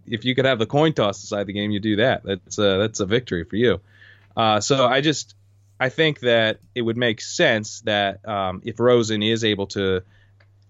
if 0.07 0.25
you 0.25 0.35
could 0.35 0.45
have 0.45 0.59
the 0.59 0.67
coin 0.67 0.93
toss 0.93 1.21
decide 1.21 1.47
the 1.47 1.53
game, 1.53 1.71
you 1.71 1.81
do 1.81 1.97
that. 1.97 2.23
That's 2.25 2.59
a, 2.59 2.79
that's 2.79 3.01
a 3.01 3.07
victory 3.07 3.45
for 3.45 3.57
you. 3.57 3.81
Uh, 4.37 4.61
so 4.61 4.87
I 4.87 5.01
just 5.01 5.35
I 5.79 5.89
think 5.89 6.21
that 6.21 6.61
it 6.75 6.83
would 6.83 6.97
make 6.97 7.21
sense 7.21 7.81
that 7.83 8.27
um, 8.29 8.63
if 8.65 8.79
Rosen 8.79 9.23
is 9.23 9.45
able 9.45 9.67
to 9.69 10.03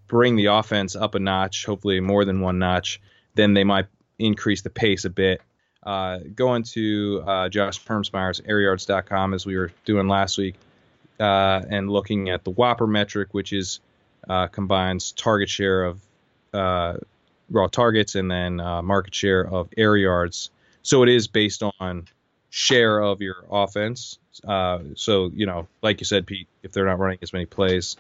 bring 0.07 0.37
the 0.37 0.47
offense 0.47 0.97
up 0.97 1.15
a 1.15 1.19
notch, 1.19 1.67
hopefully 1.67 2.01
more 2.01 2.25
than 2.25 2.41
one 2.41 2.59
notch, 2.59 3.01
then 3.35 3.55
they 3.55 3.65
might 3.65 3.87
increase 4.19 4.63
the 4.63 4.71
pace 4.71 5.05
a 5.05 5.11
bit. 5.11 5.41
uh, 5.83 6.19
going 6.35 6.63
to 6.63 7.23
uh, 7.27 7.49
Josh 7.49 7.83
Hermsmeyer's 7.85 8.41
airyards.com 8.41 9.35
as 9.35 9.47
we 9.47 9.57
were 9.57 9.73
doing 9.85 10.09
last 10.09 10.37
week 10.37 10.55
uh, 11.21 11.63
and 11.69 11.91
looking 11.91 12.31
at 12.31 12.45
the 12.45 12.51
WOPR 12.51 12.89
metric, 12.89 13.29
which 13.33 13.53
is 13.53 13.81
uh, 14.29 14.47
combines 14.47 15.13
target 15.13 15.49
share 15.49 15.85
of 15.85 16.01
uh, 16.53 16.95
raw 17.51 17.67
targets 17.67 18.15
and 18.15 18.31
then 18.31 18.61
uh, 18.61 18.83
market 18.83 19.15
share 19.15 19.47
of 19.47 19.69
air 19.77 19.97
yards. 19.97 20.51
So 20.83 21.03
it 21.03 21.09
is 21.09 21.29
based 21.29 21.63
on 21.79 22.07
share 22.49 23.01
of 23.01 23.21
your 23.21 23.45
offense. 23.51 24.19
so 24.43 25.31
you 25.35 25.47
know, 25.47 25.69
like 25.83 26.01
you 26.01 26.07
said, 26.07 26.27
Pete, 26.27 26.49
if 26.63 26.73
they're 26.73 26.87
not 26.87 26.99
running 26.99 27.19
as 27.23 27.33
many 27.33 27.47
plays, 27.47 27.97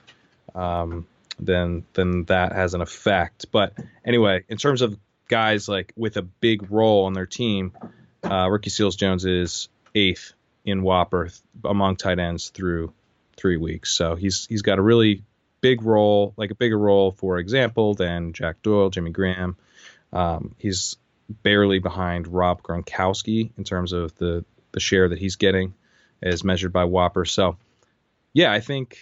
um, 0.54 1.06
then 1.38 1.84
then 1.94 2.24
that 2.24 2.52
has 2.52 2.74
an 2.74 2.80
effect. 2.80 3.46
But 3.52 3.74
anyway, 4.04 4.44
in 4.48 4.56
terms 4.56 4.82
of 4.82 4.98
guys 5.28 5.68
like 5.68 5.92
with 5.96 6.16
a 6.16 6.22
big 6.22 6.70
role 6.70 7.04
on 7.04 7.12
their 7.12 7.26
team, 7.26 7.72
uh, 8.24 8.48
Ricky 8.50 8.70
Seals 8.70 8.96
Jones 8.96 9.24
is 9.24 9.68
eighth 9.94 10.32
in 10.64 10.82
WOPR 10.82 11.40
among 11.64 11.96
tight 11.96 12.18
ends 12.18 12.50
through 12.50 12.92
three 13.40 13.56
weeks. 13.56 13.92
So 13.92 14.14
he's 14.14 14.46
he's 14.46 14.62
got 14.62 14.78
a 14.78 14.82
really 14.82 15.24
big 15.60 15.82
role, 15.82 16.34
like 16.36 16.50
a 16.50 16.54
bigger 16.54 16.78
role, 16.78 17.12
for 17.12 17.38
example, 17.38 17.94
than 17.94 18.32
Jack 18.32 18.62
Doyle, 18.62 18.90
Jimmy 18.90 19.10
Graham. 19.10 19.56
Um, 20.12 20.54
he's 20.58 20.96
barely 21.42 21.78
behind 21.78 22.26
Rob 22.26 22.62
Gronkowski 22.62 23.50
in 23.56 23.64
terms 23.64 23.92
of 23.92 24.14
the 24.16 24.44
the 24.72 24.80
share 24.80 25.08
that 25.08 25.18
he's 25.18 25.36
getting 25.36 25.74
as 26.22 26.44
measured 26.44 26.72
by 26.72 26.84
WOPR. 26.84 27.28
So 27.28 27.56
yeah, 28.32 28.52
I 28.52 28.60
think 28.60 28.98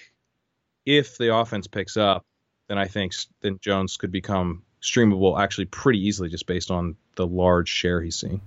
if 0.86 1.18
the 1.18 1.34
offense 1.34 1.66
picks 1.66 1.96
up, 1.96 2.24
then 2.68 2.78
I 2.78 2.86
think 2.86 3.14
then 3.40 3.58
Jones 3.60 3.96
could 3.96 4.12
become 4.12 4.62
streamable 4.82 5.38
actually 5.38 5.66
pretty 5.66 6.06
easily 6.06 6.28
just 6.28 6.46
based 6.46 6.70
on 6.70 6.96
the 7.16 7.26
large 7.26 7.68
share 7.68 8.00
he's 8.00 8.16
seeing. 8.16 8.40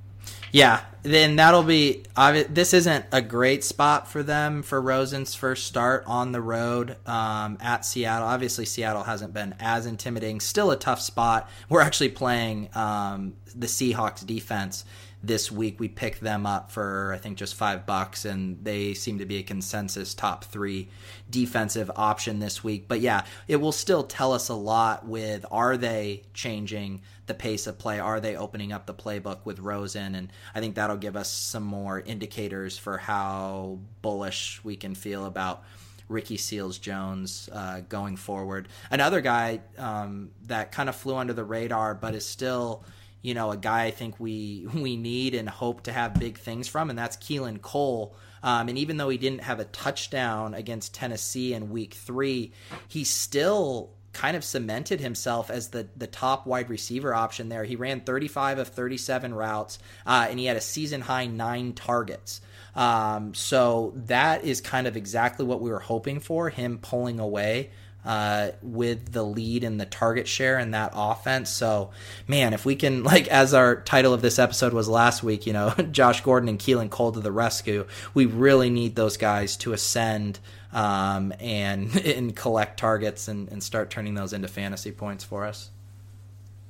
Yeah, 0.51 0.81
then 1.03 1.37
that'll 1.37 1.63
be. 1.63 2.03
This 2.49 2.73
isn't 2.73 3.05
a 3.11 3.21
great 3.21 3.63
spot 3.63 4.07
for 4.07 4.21
them 4.21 4.63
for 4.63 4.81
Rosen's 4.81 5.33
first 5.33 5.65
start 5.65 6.03
on 6.07 6.33
the 6.33 6.41
road 6.41 6.97
um, 7.07 7.57
at 7.61 7.85
Seattle. 7.85 8.27
Obviously, 8.27 8.65
Seattle 8.65 9.03
hasn't 9.03 9.33
been 9.33 9.55
as 9.59 9.85
intimidating. 9.85 10.39
Still 10.39 10.71
a 10.71 10.75
tough 10.75 11.01
spot. 11.01 11.49
We're 11.69 11.81
actually 11.81 12.09
playing 12.09 12.69
um, 12.75 13.33
the 13.55 13.67
Seahawks 13.67 14.25
defense 14.25 14.83
this 15.23 15.51
week. 15.51 15.79
We 15.79 15.87
picked 15.87 16.19
them 16.21 16.45
up 16.45 16.71
for 16.71 17.13
I 17.13 17.17
think 17.17 17.37
just 17.37 17.55
five 17.55 17.85
bucks, 17.85 18.25
and 18.25 18.63
they 18.63 18.93
seem 18.93 19.19
to 19.19 19.25
be 19.25 19.37
a 19.37 19.43
consensus 19.43 20.13
top 20.13 20.43
three 20.43 20.89
defensive 21.29 21.89
option 21.95 22.39
this 22.39 22.61
week. 22.61 22.89
But 22.89 22.99
yeah, 22.99 23.23
it 23.47 23.55
will 23.55 23.71
still 23.71 24.03
tell 24.03 24.33
us 24.33 24.49
a 24.49 24.53
lot 24.53 25.07
with 25.07 25.45
are 25.49 25.77
they 25.77 26.23
changing 26.33 27.01
the 27.31 27.37
pace 27.37 27.65
of 27.65 27.77
play? 27.77 27.99
Are 27.99 28.19
they 28.19 28.35
opening 28.35 28.73
up 28.73 28.85
the 28.85 28.93
playbook 28.93 29.45
with 29.45 29.59
Rosen? 29.59 30.15
And 30.15 30.33
I 30.53 30.59
think 30.59 30.75
that'll 30.75 30.97
give 30.97 31.15
us 31.15 31.31
some 31.31 31.63
more 31.63 32.01
indicators 32.01 32.77
for 32.77 32.97
how 32.97 33.79
bullish 34.01 34.59
we 34.63 34.75
can 34.75 34.95
feel 34.95 35.25
about. 35.25 35.63
Ricky 36.09 36.35
Seals 36.35 36.77
Jones 36.77 37.49
uh, 37.53 37.81
going 37.87 38.17
forward. 38.17 38.67
Another 38.89 39.21
guy 39.21 39.61
um, 39.77 40.31
that 40.47 40.73
kind 40.73 40.89
of 40.89 40.95
flew 40.97 41.15
under 41.15 41.31
the 41.31 41.45
radar, 41.45 41.95
but 41.95 42.15
is 42.15 42.25
still 42.25 42.83
you 43.21 43.35
know, 43.35 43.51
a 43.51 43.57
guy 43.57 43.83
I 43.83 43.91
think 43.91 44.19
we 44.19 44.67
we 44.73 44.97
need 44.97 45.35
and 45.35 45.47
hope 45.47 45.83
to 45.83 45.91
have 45.91 46.15
big 46.15 46.37
things 46.37 46.67
from, 46.67 46.89
and 46.89 46.97
that's 46.97 47.17
Keelan 47.17 47.61
Cole. 47.61 48.15
Um, 48.43 48.69
and 48.69 48.77
even 48.77 48.97
though 48.97 49.09
he 49.09 49.19
didn't 49.19 49.43
have 49.43 49.59
a 49.59 49.65
touchdown 49.65 50.55
against 50.55 50.95
Tennessee 50.95 51.53
in 51.53 51.69
Week 51.69 51.93
Three, 51.93 52.51
he 52.87 53.03
still 53.03 53.91
kind 54.13 54.35
of 54.35 54.43
cemented 54.43 54.99
himself 54.99 55.49
as 55.49 55.69
the 55.69 55.87
the 55.95 56.07
top 56.07 56.45
wide 56.45 56.69
receiver 56.69 57.13
option 57.13 57.49
there. 57.49 57.63
He 57.63 57.75
ran 57.75 58.01
35 58.01 58.59
of 58.59 58.67
37 58.69 59.33
routes, 59.33 59.79
uh, 60.05 60.27
and 60.29 60.39
he 60.39 60.45
had 60.45 60.57
a 60.57 60.61
season 60.61 61.01
high 61.01 61.27
nine 61.27 61.73
targets. 61.73 62.41
Um, 62.75 63.33
so 63.33 63.93
that 64.07 64.43
is 64.45 64.61
kind 64.61 64.87
of 64.87 64.95
exactly 64.95 65.45
what 65.45 65.61
we 65.61 65.69
were 65.69 65.79
hoping 65.79 66.19
for 66.19 66.49
him 66.49 66.77
pulling 66.77 67.19
away 67.19 67.69
uh, 68.05 68.51
with 68.61 69.11
the 69.11 69.23
lead 69.23 69.63
and 69.63 69.79
the 69.79 69.85
target 69.85 70.27
share 70.27 70.57
in 70.57 70.71
that 70.71 70.91
offense. 70.95 71.49
So, 71.49 71.91
man, 72.27 72.53
if 72.53 72.65
we 72.65 72.75
can, 72.75 73.03
like, 73.03 73.27
as 73.27 73.53
our 73.53 73.81
title 73.81 74.13
of 74.13 74.21
this 74.21 74.39
episode 74.39 74.73
was 74.73 74.87
last 74.87 75.23
week, 75.23 75.45
you 75.45 75.53
know, 75.53 75.69
Josh 75.91 76.21
Gordon 76.21 76.49
and 76.49 76.59
Keelan 76.59 76.89
Cole 76.89 77.11
to 77.11 77.19
the 77.19 77.31
rescue, 77.31 77.85
we 78.13 78.25
really 78.25 78.69
need 78.69 78.95
those 78.95 79.17
guys 79.17 79.57
to 79.57 79.73
ascend 79.73 80.39
um, 80.73 81.33
and 81.39 81.95
and 82.05 82.35
collect 82.35 82.79
targets 82.79 83.27
and, 83.27 83.49
and 83.49 83.63
start 83.63 83.89
turning 83.89 84.13
those 84.15 84.33
into 84.33 84.47
fantasy 84.47 84.91
points 84.91 85.23
for 85.23 85.45
us. 85.45 85.71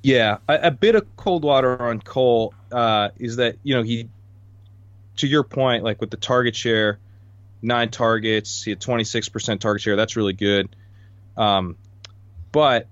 Yeah, 0.03 0.37
a, 0.47 0.59
a 0.63 0.71
bit 0.71 0.95
of 0.95 1.05
cold 1.15 1.43
water 1.43 1.81
on 1.81 2.01
Cole 2.01 2.53
uh, 2.71 3.09
is 3.17 3.35
that 3.37 3.57
you 3.63 3.75
know 3.75 3.83
he, 3.83 4.09
to 5.17 5.27
your 5.27 5.43
point, 5.43 5.83
like 5.83 6.01
with 6.01 6.09
the 6.09 6.17
target 6.17 6.55
share, 6.55 6.99
nine 7.61 7.89
targets, 7.89 8.63
he 8.63 8.71
had 8.71 8.79
twenty 8.79 9.03
six 9.03 9.29
percent 9.29 9.61
target 9.61 9.81
share. 9.81 9.95
That's 9.95 10.15
really 10.15 10.33
good. 10.33 10.69
Um, 11.37 11.77
but 12.51 12.87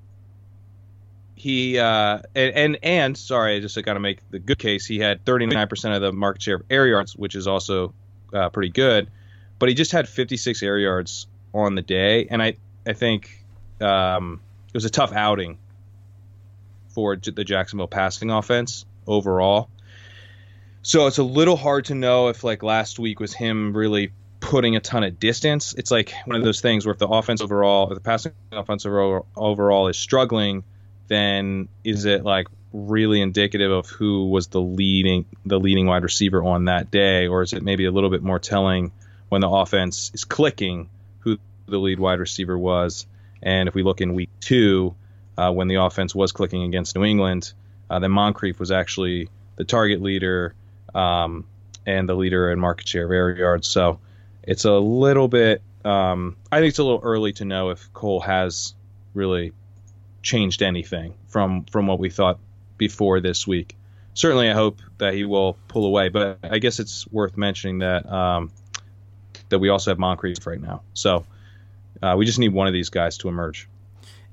he 1.40 1.80
uh, 1.80 2.20
and, 2.36 2.56
and 2.56 2.80
and 2.84 3.18
sorry, 3.18 3.56
I 3.56 3.60
just 3.62 3.82
got 3.84 3.94
to 3.94 4.00
make 4.00 4.20
the 4.30 4.40
good 4.40 4.60
case. 4.60 4.86
He 4.86 5.00
had 5.00 5.24
39% 5.24 5.96
of 5.96 6.02
the 6.02 6.12
market 6.12 6.42
share 6.42 6.56
of 6.58 6.64
air 6.70 6.86
yards, 6.86 7.16
which 7.16 7.36
is 7.36 7.48
also 7.48 7.94
uh, 8.34 8.50
pretty 8.50 8.70
good. 8.70 9.10
But 9.60 9.70
he 9.70 9.76
just 9.76 9.92
had 9.92 10.08
56 10.08 10.64
air 10.64 10.78
yards 10.78 11.28
on 11.54 11.76
the 11.76 11.82
day, 11.82 12.28
and 12.30 12.42
I 12.42 12.56
I 12.88 12.94
think 12.94 13.44
um, 13.82 14.42
it 14.70 14.74
was 14.74 14.86
a 14.86 14.90
tough 14.90 15.14
outing 15.14 15.58
for 16.90 17.16
the 17.16 17.44
Jacksonville 17.44 17.88
passing 17.88 18.32
offense 18.32 18.86
overall. 19.06 19.70
So 20.82 21.08
it's 21.08 21.18
a 21.18 21.24
little 21.24 21.58
hard 21.58 21.86
to 21.86 21.96
know 21.96 22.30
if 22.30 22.44
like 22.44 22.64
last 22.64 23.00
week 23.00 23.20
was 23.20 23.34
him 23.34 23.76
really 23.76 24.12
putting 24.40 24.76
a 24.76 24.80
ton 24.80 25.04
of 25.04 25.20
distance. 25.20 25.76
It's 25.78 25.92
like 25.92 26.14
one 26.26 26.38
of 26.38 26.44
those 26.44 26.62
things 26.62 26.86
where 26.86 26.94
if 26.94 27.00
the 27.00 27.08
offense 27.08 27.42
overall, 27.42 27.90
if 27.90 27.96
the 27.96 28.02
passing 28.02 28.32
offense 28.52 28.86
overall 28.86 29.88
is 29.88 29.98
struggling, 29.98 30.64
then 31.08 31.68
is 31.84 32.06
it 32.06 32.24
like 32.24 32.48
really 32.72 33.20
indicative 33.22 33.72
of 33.72 33.88
who 33.88 34.30
was 34.30 34.48
the 34.48 34.62
leading 34.62 35.26
the 35.46 35.60
leading 35.60 35.88
wide 35.88 36.04
receiver 36.04 36.44
on 36.44 36.66
that 36.66 36.92
day, 36.92 37.28
or 37.28 37.42
is 37.42 37.54
it 37.54 37.64
maybe 37.64 37.86
a 37.86 37.92
little 37.92 38.10
bit 38.10 38.24
more 38.24 38.40
telling 38.40 38.92
when 39.30 39.42
the 39.42 39.50
offense 39.50 40.12
is 40.14 40.26
clicking 40.26 40.90
who 41.20 41.38
the 41.68 41.78
lead 41.78 42.00
wide 42.00 42.20
receiver 42.20 42.58
was? 42.58 43.06
And 43.42 43.70
if 43.70 43.76
we 43.76 43.84
look 43.84 44.02
in 44.02 44.14
week 44.14 44.30
two, 44.40 44.96
uh, 45.38 45.52
when 45.52 45.68
the 45.68 45.76
offense 45.76 46.14
was 46.14 46.32
clicking 46.32 46.64
against 46.64 46.96
New 46.96 47.06
England, 47.06 47.54
uh, 47.90 48.00
then 48.00 48.12
Moncrief 48.12 48.60
was 48.60 48.72
actually 48.72 49.30
the 49.56 49.64
target 49.64 50.02
leader 50.02 50.54
um, 50.94 51.46
and 51.86 52.08
the 52.08 52.16
leader 52.16 52.52
in 52.52 52.60
market 52.60 52.88
share 52.88 53.06
of 53.06 53.12
air 53.12 53.36
yards. 53.36 53.68
So 53.68 54.00
it's 54.44 54.66
a 54.66 54.74
little 54.74 55.28
bit. 55.28 55.62
Um, 55.86 56.36
I 56.52 56.60
think 56.60 56.70
it's 56.70 56.80
a 56.80 56.84
little 56.84 57.02
early 57.02 57.34
to 57.34 57.46
know 57.46 57.70
if 57.70 57.94
Cole 57.94 58.20
has 58.20 58.74
really 59.14 59.54
changed 60.22 60.62
anything 60.62 61.14
from 61.30 61.64
from 61.66 61.88
what 61.88 62.00
we 62.00 62.10
thought 62.10 62.40
before 62.78 63.22
this 63.22 63.48
week. 63.48 63.76
Certainly, 64.14 64.50
I 64.50 64.54
hope 64.54 64.80
that 64.98 65.14
he 65.14 65.24
will 65.24 65.58
pull 65.68 65.86
away, 65.86 66.10
but 66.10 66.40
I 66.44 66.60
guess 66.60 66.80
it's 66.80 67.08
worth 67.08 67.38
mentioning 67.38 67.80
that 67.80 68.12
um, 68.12 68.52
that 69.50 69.60
we 69.60 69.70
also 69.70 69.92
have 69.92 70.00
Moncrief 70.00 70.46
right 70.48 70.62
now. 70.62 70.82
So 70.94 71.26
uh, 72.02 72.16
we 72.18 72.26
just 72.26 72.40
need 72.40 72.54
one 72.54 72.68
of 72.68 72.74
these 72.74 72.90
guys 72.90 73.18
to 73.20 73.30
emerge. 73.30 73.68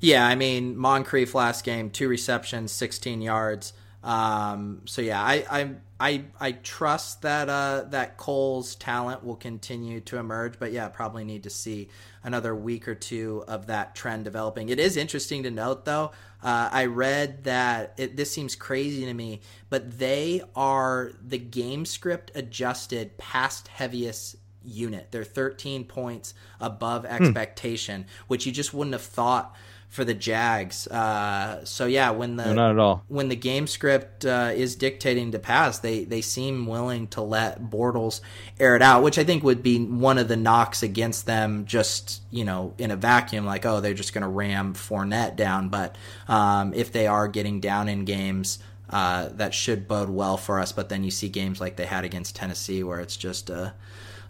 Yeah, 0.00 0.26
I 0.26 0.35
mean 0.35 0.76
Moncrief 0.76 1.35
last 1.35 1.64
game, 1.64 1.90
two 1.90 2.09
receptions, 2.09 2.70
16 2.72 3.22
yards. 3.22 3.72
Um, 4.05 4.83
so 4.85 5.02
yeah, 5.02 5.20
I, 5.20 5.44
I 5.50 5.70
I 5.98 6.24
I 6.38 6.52
trust 6.52 7.22
that 7.22 7.48
uh, 7.48 7.87
that 7.88 8.18
Cole's 8.18 8.76
talent 8.76 9.24
will 9.24 9.35
continue 9.35 10.00
to 10.02 10.18
emerge, 10.18 10.61
but 10.61 10.70
yeah, 10.70 10.88
probably 10.88 11.24
need 11.24 11.42
to 11.42 11.50
see 11.50 11.88
another 12.22 12.55
week 12.55 12.87
or 12.87 12.94
two 12.94 13.42
of 13.48 13.66
that 13.66 13.96
trend 13.96 14.24
developing. 14.24 14.68
It 14.68 14.79
is 14.79 14.96
interesting 14.96 15.42
to 15.42 15.50
note, 15.50 15.87
though. 15.87 16.12
Uh, 16.40 16.68
I 16.70 16.85
read 16.85 17.44
that 17.44 17.94
it, 17.96 18.16
this 18.16 18.31
seems 18.31 18.55
crazy 18.55 19.07
to 19.07 19.14
me, 19.14 19.40
but 19.70 19.98
they 19.98 20.42
are 20.55 21.12
the 21.20 21.38
game 21.38 21.85
script 21.85 22.31
adjusted 22.37 23.18
past 23.18 23.66
heaviest 23.66 24.37
unit. 24.66 25.09
They're 25.11 25.24
13 25.24 25.85
points 25.85 26.35
above 26.61 27.05
hmm. 27.05 27.12
expectation, 27.12 28.02
hmm. 28.02 28.09
which 28.29 28.46
you 28.46 28.52
just 28.52 28.74
wouldn't 28.74 28.94
have 28.94 29.02
thought 29.02 29.57
for 29.88 30.05
the 30.05 30.14
Jags. 30.14 30.87
Uh, 30.87 31.64
so 31.64 31.87
yeah, 31.87 32.11
when 32.11 32.37
the 32.37 32.46
no, 32.46 32.55
not 32.55 32.70
at 32.72 32.79
all 32.79 33.05
when 33.09 33.29
the 33.29 33.37
game 33.37 33.66
script 33.66 34.24
uh, 34.24 34.52
is 34.55 34.76
dictating 34.76 35.33
to 35.33 35.38
pass, 35.38 35.79
they 35.79 36.05
they 36.05 36.20
seem 36.20 36.66
willing 36.66 37.09
to 37.09 37.22
let 37.22 37.62
Bortles 37.62 38.20
air 38.59 38.76
it 38.76 38.83
out, 38.83 39.02
which 39.02 39.18
I 39.18 39.24
think 39.24 39.42
would 39.42 39.62
be 39.62 39.85
one 39.85 40.18
of 40.18 40.29
the 40.29 40.37
knocks 40.37 40.83
against 40.83 41.26
them. 41.26 41.64
Just 41.64 42.22
you 42.31 42.44
know, 42.44 42.74
in 42.79 42.90
a 42.90 42.96
vacuum, 42.96 43.46
like 43.46 43.64
oh, 43.64 43.81
they're 43.81 43.94
just 43.94 44.12
going 44.12 44.22
to 44.22 44.29
ram 44.29 44.74
Fournette 44.74 45.37
down. 45.37 45.68
But 45.68 45.96
um, 46.29 46.74
if 46.74 46.92
they 46.92 47.07
are 47.07 47.29
getting 47.29 47.61
down 47.61 47.88
in 47.88 48.05
games. 48.05 48.59
Uh, 48.88 49.31
that 49.33 49.52
should 49.52 49.88
bode 49.88 50.09
well 50.09 50.37
for 50.37 50.61
us, 50.61 50.70
but 50.70 50.88
then 50.88 51.02
you 51.02 51.11
see 51.11 51.29
games 51.29 51.61
like 51.61 51.74
they 51.74 51.87
had 51.87 52.05
against 52.05 52.37
Tennessee 52.37 52.85
where 52.85 53.00
it's 53.00 53.16
just 53.16 53.50
a 53.50 53.74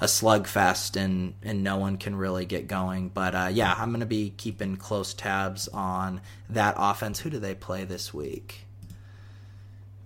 a 0.00 0.06
slugfest 0.06 0.96
and 0.96 1.35
and 1.42 1.62
no 1.62 1.76
one 1.78 1.96
can 1.96 2.16
really 2.16 2.44
get 2.44 2.68
going. 2.68 3.09
But 3.09 3.35
uh, 3.35 3.48
yeah, 3.52 3.74
I'm 3.76 3.90
going 3.90 4.00
to 4.00 4.06
be 4.06 4.32
keeping 4.37 4.76
close 4.76 5.14
tabs 5.14 5.68
on 5.68 6.20
that 6.50 6.74
offense. 6.76 7.20
Who 7.20 7.30
do 7.30 7.38
they 7.38 7.54
play 7.54 7.85
this 7.85 8.12
week? 8.12 8.66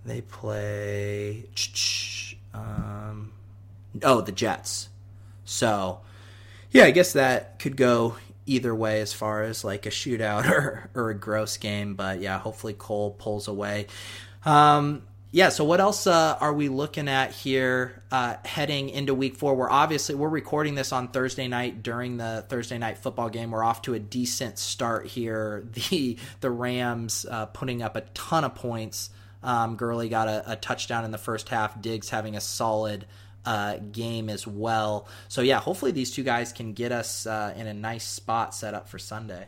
They 0.05 0.21
play. 0.21 1.45
Um, 2.53 3.31
oh, 4.03 4.19
the 4.19 4.33
Jets. 4.33 4.89
So, 5.45 6.01
yeah, 6.71 6.83
I 6.83 6.91
guess 6.91 7.13
that 7.13 7.59
could 7.59 7.77
go 7.77 8.17
either 8.45 8.75
way 8.75 8.99
as 8.99 9.13
far 9.13 9.43
as 9.43 9.63
like 9.63 9.85
a 9.85 9.89
shootout 9.89 10.49
or, 10.49 10.89
or 10.93 11.09
a 11.09 11.13
gross 11.13 11.57
game. 11.57 11.95
But 11.95 12.19
yeah, 12.19 12.39
hopefully 12.39 12.73
Cole 12.73 13.11
pulls 13.11 13.47
away. 13.47 13.87
Um, 14.43 15.03
yeah, 15.33 15.47
so 15.47 15.63
what 15.63 15.79
else 15.79 16.07
uh, 16.07 16.37
are 16.41 16.51
we 16.51 16.67
looking 16.67 17.07
at 17.07 17.31
here 17.31 18.03
uh, 18.11 18.35
heading 18.43 18.89
into 18.89 19.13
week 19.13 19.37
four? 19.37 19.55
We're 19.55 19.69
obviously 19.69 20.15
we're 20.15 20.27
recording 20.27 20.75
this 20.75 20.91
on 20.91 21.07
Thursday 21.07 21.47
night 21.47 21.83
during 21.83 22.17
the 22.17 22.45
Thursday 22.49 22.77
night 22.77 22.97
football 22.97 23.29
game. 23.29 23.51
We're 23.51 23.63
off 23.63 23.81
to 23.83 23.93
a 23.93 23.99
decent 23.99 24.59
start 24.59 25.07
here. 25.07 25.65
The 25.91 26.17
the 26.41 26.51
Rams 26.51 27.25
uh, 27.29 27.45
putting 27.47 27.81
up 27.81 27.95
a 27.95 28.01
ton 28.13 28.43
of 28.43 28.55
points. 28.55 29.09
Um, 29.41 29.77
Gurley 29.77 30.09
got 30.09 30.27
a, 30.27 30.51
a 30.51 30.55
touchdown 30.57 31.05
in 31.05 31.11
the 31.11 31.17
first 31.17 31.49
half. 31.49 31.81
Diggs 31.81 32.09
having 32.09 32.35
a 32.35 32.41
solid 32.41 33.05
uh, 33.45 33.77
game 33.77 34.29
as 34.29 34.45
well. 34.45 35.07
So 35.29 35.41
yeah, 35.41 35.59
hopefully 35.59 35.91
these 35.91 36.11
two 36.11 36.23
guys 36.23 36.51
can 36.51 36.73
get 36.73 36.91
us 36.91 37.25
uh, 37.25 37.53
in 37.55 37.67
a 37.67 37.73
nice 37.73 38.05
spot 38.05 38.53
set 38.53 38.73
up 38.73 38.89
for 38.89 38.99
Sunday. 38.99 39.47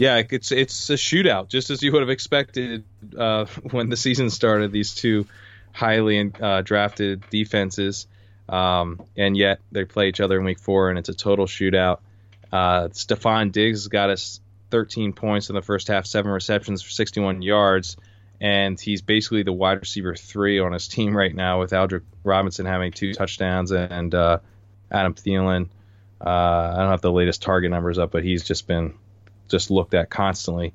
Yeah, 0.00 0.22
it's 0.30 0.50
it's 0.50 0.88
a 0.88 0.94
shootout, 0.94 1.48
just 1.48 1.68
as 1.68 1.82
you 1.82 1.92
would 1.92 2.00
have 2.00 2.08
expected 2.08 2.84
uh, 3.14 3.44
when 3.70 3.90
the 3.90 3.98
season 3.98 4.30
started. 4.30 4.72
These 4.72 4.94
two 4.94 5.26
highly 5.72 6.32
uh, 6.40 6.62
drafted 6.62 7.28
defenses, 7.28 8.06
um, 8.48 9.02
and 9.18 9.36
yet 9.36 9.60
they 9.70 9.84
play 9.84 10.08
each 10.08 10.22
other 10.22 10.38
in 10.38 10.46
week 10.46 10.58
four, 10.58 10.88
and 10.88 10.98
it's 10.98 11.10
a 11.10 11.14
total 11.14 11.44
shootout. 11.44 11.98
Uh, 12.50 12.88
Stefon 12.88 13.52
Diggs 13.52 13.88
got 13.88 14.08
us 14.08 14.40
13 14.70 15.12
points 15.12 15.50
in 15.50 15.54
the 15.54 15.60
first 15.60 15.88
half, 15.88 16.06
seven 16.06 16.32
receptions 16.32 16.80
for 16.80 16.88
61 16.88 17.42
yards, 17.42 17.98
and 18.40 18.80
he's 18.80 19.02
basically 19.02 19.42
the 19.42 19.52
wide 19.52 19.80
receiver 19.80 20.14
three 20.16 20.60
on 20.60 20.72
his 20.72 20.88
team 20.88 21.14
right 21.14 21.34
now, 21.34 21.60
with 21.60 21.72
Aldrick 21.72 22.04
Robinson 22.24 22.64
having 22.64 22.92
two 22.92 23.12
touchdowns 23.12 23.70
and 23.70 24.14
uh, 24.14 24.38
Adam 24.90 25.12
Thielen. 25.12 25.68
Uh, 26.24 26.72
I 26.72 26.76
don't 26.78 26.90
have 26.90 27.02
the 27.02 27.12
latest 27.12 27.42
target 27.42 27.70
numbers 27.70 27.98
up, 27.98 28.12
but 28.12 28.24
he's 28.24 28.44
just 28.44 28.66
been 28.66 28.94
just 29.50 29.70
looked 29.70 29.94
at 29.94 30.10
constantly 30.10 30.72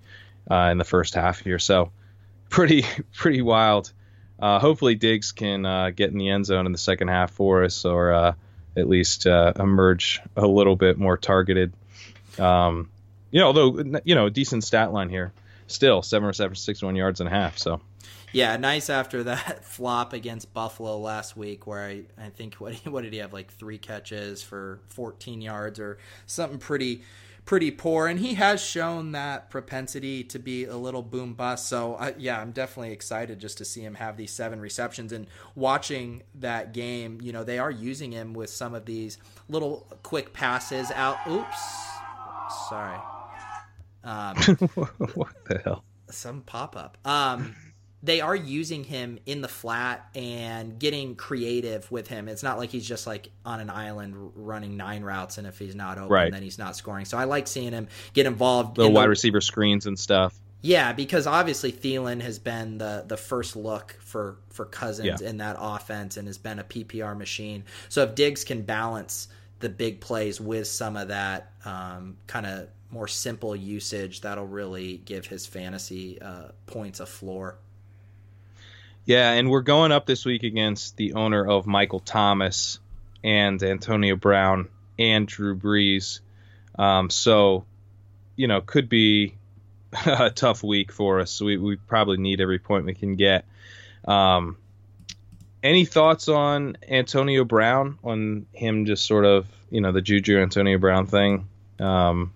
uh, 0.49 0.69
in 0.71 0.77
the 0.77 0.83
first 0.83 1.15
half 1.15 1.39
here. 1.39 1.59
So 1.59 1.91
pretty 2.49 2.85
pretty 3.13 3.41
wild. 3.41 3.91
Uh, 4.37 4.59
hopefully 4.59 4.95
Diggs 4.95 5.31
can 5.31 5.65
uh, 5.65 5.91
get 5.91 6.11
in 6.11 6.17
the 6.17 6.29
end 6.29 6.45
zone 6.45 6.65
in 6.65 6.71
the 6.71 6.77
second 6.77 7.07
half 7.07 7.31
for 7.31 7.63
us, 7.63 7.85
or 7.85 8.13
uh, 8.13 8.33
at 8.75 8.89
least 8.89 9.25
uh, 9.25 9.53
emerge 9.57 10.21
a 10.35 10.45
little 10.45 10.75
bit 10.75 10.97
more 10.97 11.17
targeted. 11.17 11.73
Um, 12.37 12.89
you 13.31 13.39
know, 13.39 13.47
although 13.47 13.99
you 14.03 14.15
know, 14.15 14.29
decent 14.29 14.63
stat 14.63 14.91
line 14.91 15.09
here. 15.09 15.33
Still 15.67 16.03
seven 16.03 16.27
receptions, 16.27 16.59
sixty-one 16.59 16.95
yards 16.95 17.21
and 17.21 17.27
a 17.27 17.31
half. 17.31 17.57
So 17.57 17.81
yeah, 18.35 18.57
nice 18.57 18.89
after 18.89 19.23
that 19.23 19.63
flop 19.65 20.11
against 20.11 20.53
Buffalo 20.53 20.97
last 20.97 21.37
week, 21.37 21.65
where 21.65 21.85
I, 21.85 22.03
I 22.21 22.29
think 22.29 22.55
what 22.55 22.73
what 22.85 23.03
did 23.03 23.13
he 23.13 23.19
have 23.19 23.31
like 23.31 23.51
three 23.51 23.77
catches 23.77 24.43
for 24.43 24.81
14 24.89 25.41
yards 25.41 25.79
or 25.79 25.97
something 26.25 26.59
pretty 26.59 27.01
pretty 27.45 27.71
poor, 27.71 28.07
and 28.07 28.19
he 28.19 28.33
has 28.33 28.61
shown 28.61 29.11
that 29.13 29.49
propensity 29.49 30.23
to 30.23 30.39
be 30.39 30.65
a 30.65 30.75
little 30.75 31.01
boom 31.01 31.33
bust. 31.33 31.67
So 31.67 31.95
uh, 31.95 32.11
yeah, 32.17 32.39
I'm 32.39 32.51
definitely 32.51 32.91
excited 32.91 33.39
just 33.39 33.57
to 33.59 33.65
see 33.65 33.81
him 33.81 33.95
have 33.95 34.17
these 34.17 34.31
seven 34.31 34.59
receptions 34.59 35.11
and 35.11 35.27
watching 35.53 36.23
that 36.35 36.73
game. 36.73 37.19
You 37.21 37.31
know, 37.31 37.43
they 37.43 37.59
are 37.59 37.71
using 37.71 38.11
him 38.11 38.33
with 38.33 38.49
some 38.49 38.73
of 38.73 38.85
these 38.85 39.17
little 39.47 39.87
quick 40.03 40.33
passes 40.33 40.91
out. 40.91 41.17
Oops, 41.27 41.87
sorry. 42.69 42.99
Um, 44.03 44.35
what 45.13 45.33
the 45.45 45.59
hell? 45.63 45.83
Some 46.09 46.41
pop 46.41 46.75
up. 46.75 46.97
Um, 47.05 47.55
they 48.05 48.21
are 48.21 48.35
using 48.35 48.83
him 48.83 49.17
in 49.25 49.41
the 49.41 49.47
flat 49.47 50.07
and 50.13 50.77
getting 50.77 51.15
creative 51.15 51.91
with 51.91 52.07
him. 52.07 52.27
It's 52.27 52.43
not 52.43 52.59
like 52.59 52.69
he's 52.69 52.87
just 52.87 53.07
like 53.07 53.31
on 53.43 53.59
an 53.59 53.69
island 53.69 54.31
running 54.35 54.77
nine 54.77 55.03
routes, 55.03 55.37
and 55.39 55.47
if 55.47 55.57
he's 55.57 55.75
not 55.75 55.97
open, 55.97 56.09
right. 56.09 56.31
then 56.31 56.43
he's 56.43 56.59
not 56.59 56.75
scoring. 56.75 57.05
So 57.05 57.17
I 57.17 57.23
like 57.23 57.47
seeing 57.47 57.71
him 57.71 57.87
get 58.13 58.27
involved. 58.27 58.77
The 58.77 58.85
in 58.85 58.93
wide 58.93 59.05
the, 59.05 59.09
receiver 59.09 59.41
screens 59.41 59.87
and 59.87 59.97
stuff. 59.97 60.39
Yeah, 60.61 60.93
because 60.93 61.27
obviously 61.27 61.71
Thielen 61.71 62.21
has 62.21 62.37
been 62.37 62.77
the 62.77 63.03
the 63.07 63.17
first 63.17 63.55
look 63.55 63.97
for 64.01 64.37
for 64.49 64.65
Cousins 64.65 65.21
yeah. 65.21 65.29
in 65.29 65.37
that 65.37 65.57
offense 65.59 66.17
and 66.17 66.27
has 66.27 66.37
been 66.37 66.59
a 66.59 66.63
PPR 66.63 67.17
machine. 67.17 67.63
So 67.89 68.03
if 68.03 68.15
Diggs 68.15 68.43
can 68.43 68.61
balance 68.61 69.27
the 69.59 69.69
big 69.69 69.99
plays 69.99 70.39
with 70.39 70.67
some 70.67 70.95
of 70.95 71.07
that 71.07 71.53
um, 71.65 72.17
kind 72.27 72.45
of 72.45 72.67
more 72.91 73.07
simple 73.07 73.55
usage, 73.55 74.21
that'll 74.21 74.45
really 74.45 74.97
give 75.05 75.25
his 75.25 75.45
fantasy 75.45 76.21
uh, 76.21 76.49
points 76.67 76.99
a 76.99 77.05
floor. 77.05 77.57
Yeah, 79.05 79.33
and 79.33 79.51
we're 79.51 79.61
going 79.61 79.91
up 79.91 80.07
this 80.07 80.25
week 80.25 80.41
against 80.41 80.97
the 80.97 81.13
owner 81.13 81.45
of 81.45 81.67
Michael 81.67 81.99
Thomas 81.99 82.79
and 83.23 83.61
Antonio 83.61 84.15
Brown 84.15 84.69
and 84.97 85.27
Drew 85.27 85.55
Brees. 85.55 86.21
Um, 86.77 87.11
so, 87.11 87.65
you 88.35 88.47
know, 88.47 88.61
could 88.61 88.89
be 88.89 89.35
a 90.05 90.31
tough 90.31 90.63
week 90.63 90.91
for 90.91 91.19
us. 91.19 91.39
We, 91.39 91.57
we 91.57 91.75
probably 91.75 92.17
need 92.17 92.41
every 92.41 92.57
point 92.57 92.85
we 92.85 92.95
can 92.95 93.15
get. 93.15 93.45
Um, 94.07 94.57
any 95.61 95.85
thoughts 95.85 96.27
on 96.27 96.77
Antonio 96.87 97.43
Brown, 97.43 97.99
on 98.03 98.47
him 98.53 98.85
just 98.85 99.05
sort 99.05 99.25
of, 99.25 99.47
you 99.69 99.81
know, 99.81 99.91
the 99.91 100.01
Juju 100.01 100.39
Antonio 100.39 100.79
Brown 100.79 101.05
thing? 101.05 101.47
Um, 101.79 102.33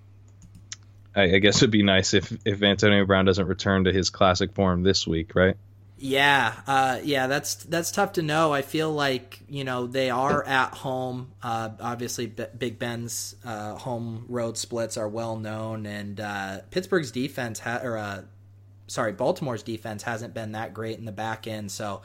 I, 1.15 1.23
I 1.23 1.39
guess 1.39 1.57
it'd 1.57 1.71
be 1.71 1.83
nice 1.83 2.13
if, 2.13 2.31
if 2.45 2.61
Antonio 2.61 3.05
Brown 3.05 3.25
doesn't 3.25 3.47
return 3.47 3.85
to 3.85 3.93
his 3.93 4.11
classic 4.11 4.53
form 4.53 4.83
this 4.83 5.07
week, 5.07 5.33
right? 5.33 5.57
Yeah, 6.01 6.53
uh, 6.65 6.99
yeah, 7.03 7.27
that's 7.27 7.55
that's 7.55 7.91
tough 7.91 8.13
to 8.13 8.21
know. 8.21 8.53
I 8.53 8.61
feel 8.61 8.89
like 8.89 9.41
you 9.49 9.65
know 9.65 9.85
they 9.85 10.09
are 10.09 10.41
at 10.45 10.73
home. 10.73 11.33
Uh, 11.43 11.71
obviously, 11.81 12.27
B- 12.27 12.45
Big 12.57 12.79
Ben's 12.79 13.35
uh, 13.43 13.75
home 13.75 14.25
road 14.29 14.57
splits 14.57 14.95
are 14.95 15.09
well 15.09 15.35
known, 15.35 15.85
and 15.85 16.17
uh, 16.21 16.59
Pittsburgh's 16.71 17.11
defense 17.11 17.59
ha- 17.59 17.81
or 17.83 17.97
uh, 17.97 18.21
sorry, 18.87 19.11
Baltimore's 19.11 19.61
defense 19.61 20.03
hasn't 20.03 20.33
been 20.33 20.53
that 20.53 20.73
great 20.73 20.97
in 20.99 21.05
the 21.05 21.11
back 21.11 21.47
end. 21.47 21.69
So 21.69 22.01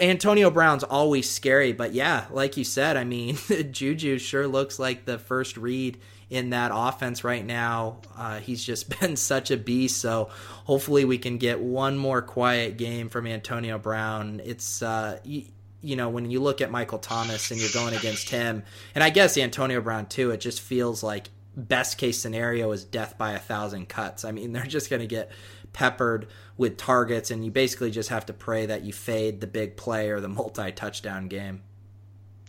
Antonio 0.00 0.50
Brown's 0.50 0.84
always 0.84 1.30
scary, 1.30 1.72
but 1.74 1.92
yeah, 1.92 2.24
like 2.30 2.56
you 2.56 2.64
said, 2.64 2.96
I 2.96 3.04
mean, 3.04 3.36
Juju 3.70 4.18
sure 4.18 4.48
looks 4.48 4.78
like 4.78 5.04
the 5.04 5.18
first 5.18 5.58
read 5.58 5.98
in 6.32 6.48
that 6.48 6.70
offense 6.74 7.24
right 7.24 7.44
now. 7.44 7.98
Uh, 8.16 8.40
he's 8.40 8.64
just 8.64 8.98
been 9.00 9.16
such 9.16 9.50
a 9.50 9.56
beast. 9.56 10.00
So 10.00 10.30
hopefully 10.64 11.04
we 11.04 11.18
can 11.18 11.36
get 11.36 11.60
one 11.60 11.98
more 11.98 12.22
quiet 12.22 12.78
game 12.78 13.10
from 13.10 13.26
Antonio 13.26 13.78
Brown. 13.78 14.40
It's 14.42 14.82
uh, 14.82 15.20
you, 15.24 15.44
you 15.82 15.94
know 15.94 16.08
when 16.08 16.30
you 16.30 16.40
look 16.40 16.62
at 16.62 16.70
Michael 16.70 16.98
Thomas 16.98 17.50
and 17.50 17.60
you're 17.60 17.70
going 17.74 17.94
against 17.94 18.30
him, 18.30 18.64
and 18.94 19.04
I 19.04 19.10
guess 19.10 19.36
Antonio 19.36 19.82
Brown 19.82 20.06
too. 20.06 20.30
It 20.30 20.40
just 20.40 20.62
feels 20.62 21.02
like 21.02 21.28
best 21.54 21.98
case 21.98 22.18
scenario 22.18 22.72
is 22.72 22.82
death 22.82 23.18
by 23.18 23.32
a 23.32 23.38
thousand 23.38 23.90
cuts. 23.90 24.24
I 24.24 24.32
mean, 24.32 24.52
they're 24.54 24.64
just 24.64 24.88
going 24.88 25.00
to 25.00 25.06
get 25.06 25.30
peppered 25.74 26.28
with 26.56 26.78
targets, 26.78 27.30
and 27.30 27.44
you 27.44 27.50
basically 27.50 27.90
just 27.90 28.08
have 28.08 28.24
to 28.26 28.32
pray 28.32 28.64
that 28.66 28.84
you 28.84 28.94
fade 28.94 29.42
the 29.42 29.46
big 29.46 29.76
play 29.76 30.08
or 30.08 30.20
the 30.20 30.28
multi 30.30 30.72
touchdown 30.72 31.28
game. 31.28 31.60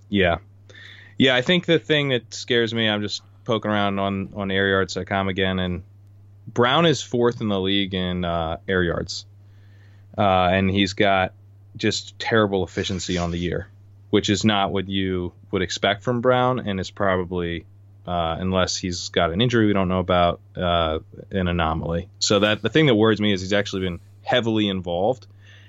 Yeah. 0.08 0.38
Yeah, 1.18 1.36
I 1.36 1.42
think 1.42 1.66
the 1.66 1.80
thing 1.80 2.10
that 2.10 2.34
scares 2.34 2.74
me, 2.74 2.88
I'm 2.88 3.02
just 3.02 3.22
poking 3.44 3.72
around 3.72 4.00
on 4.00 4.34
on 4.36 4.50
airyards.com 4.50 5.28
again, 5.30 5.60
and 5.60 5.84
Brown 6.48 6.86
is 6.86 7.02
fourth 7.02 7.42
in 7.42 7.48
the 7.48 7.60
league 7.60 7.94
in 7.94 8.26
uh, 8.26 8.58
air 8.68 8.84
yards, 8.84 9.26
uh, 10.18 10.22
and 10.22 10.70
he's 10.70 10.94
got 10.94 11.34
just 11.76 12.18
terrible 12.20 12.64
efficiency 12.64 13.18
on 13.18 13.32
the 13.32 13.40
year, 13.40 13.68
which 14.10 14.30
is 14.30 14.44
not 14.44 14.72
what 14.72 14.88
you 14.88 15.34
would 15.52 15.62
expect 15.62 16.04
from 16.04 16.22
Brown, 16.22 16.60
and 16.60 16.80
is 16.80 16.92
probably 16.92 17.66
uh, 18.06 18.36
unless 18.40 18.76
he's 18.76 19.10
got 19.10 19.32
an 19.32 19.42
injury 19.42 19.68
we 19.68 19.74
don't 19.74 19.88
know 19.88 20.00
about, 20.00 20.42
uh, 20.56 21.00
an 21.32 21.48
anomaly. 21.48 22.10
So 22.20 22.40
that 22.40 22.62
the 22.62 22.70
thing 22.70 22.88
that 22.88 22.96
worries 22.96 23.22
me 23.22 23.32
is 23.32 23.42
he's 23.42 23.54
actually 23.54 23.84
been 23.84 24.00
heavily 24.24 24.68
involved 24.68 25.26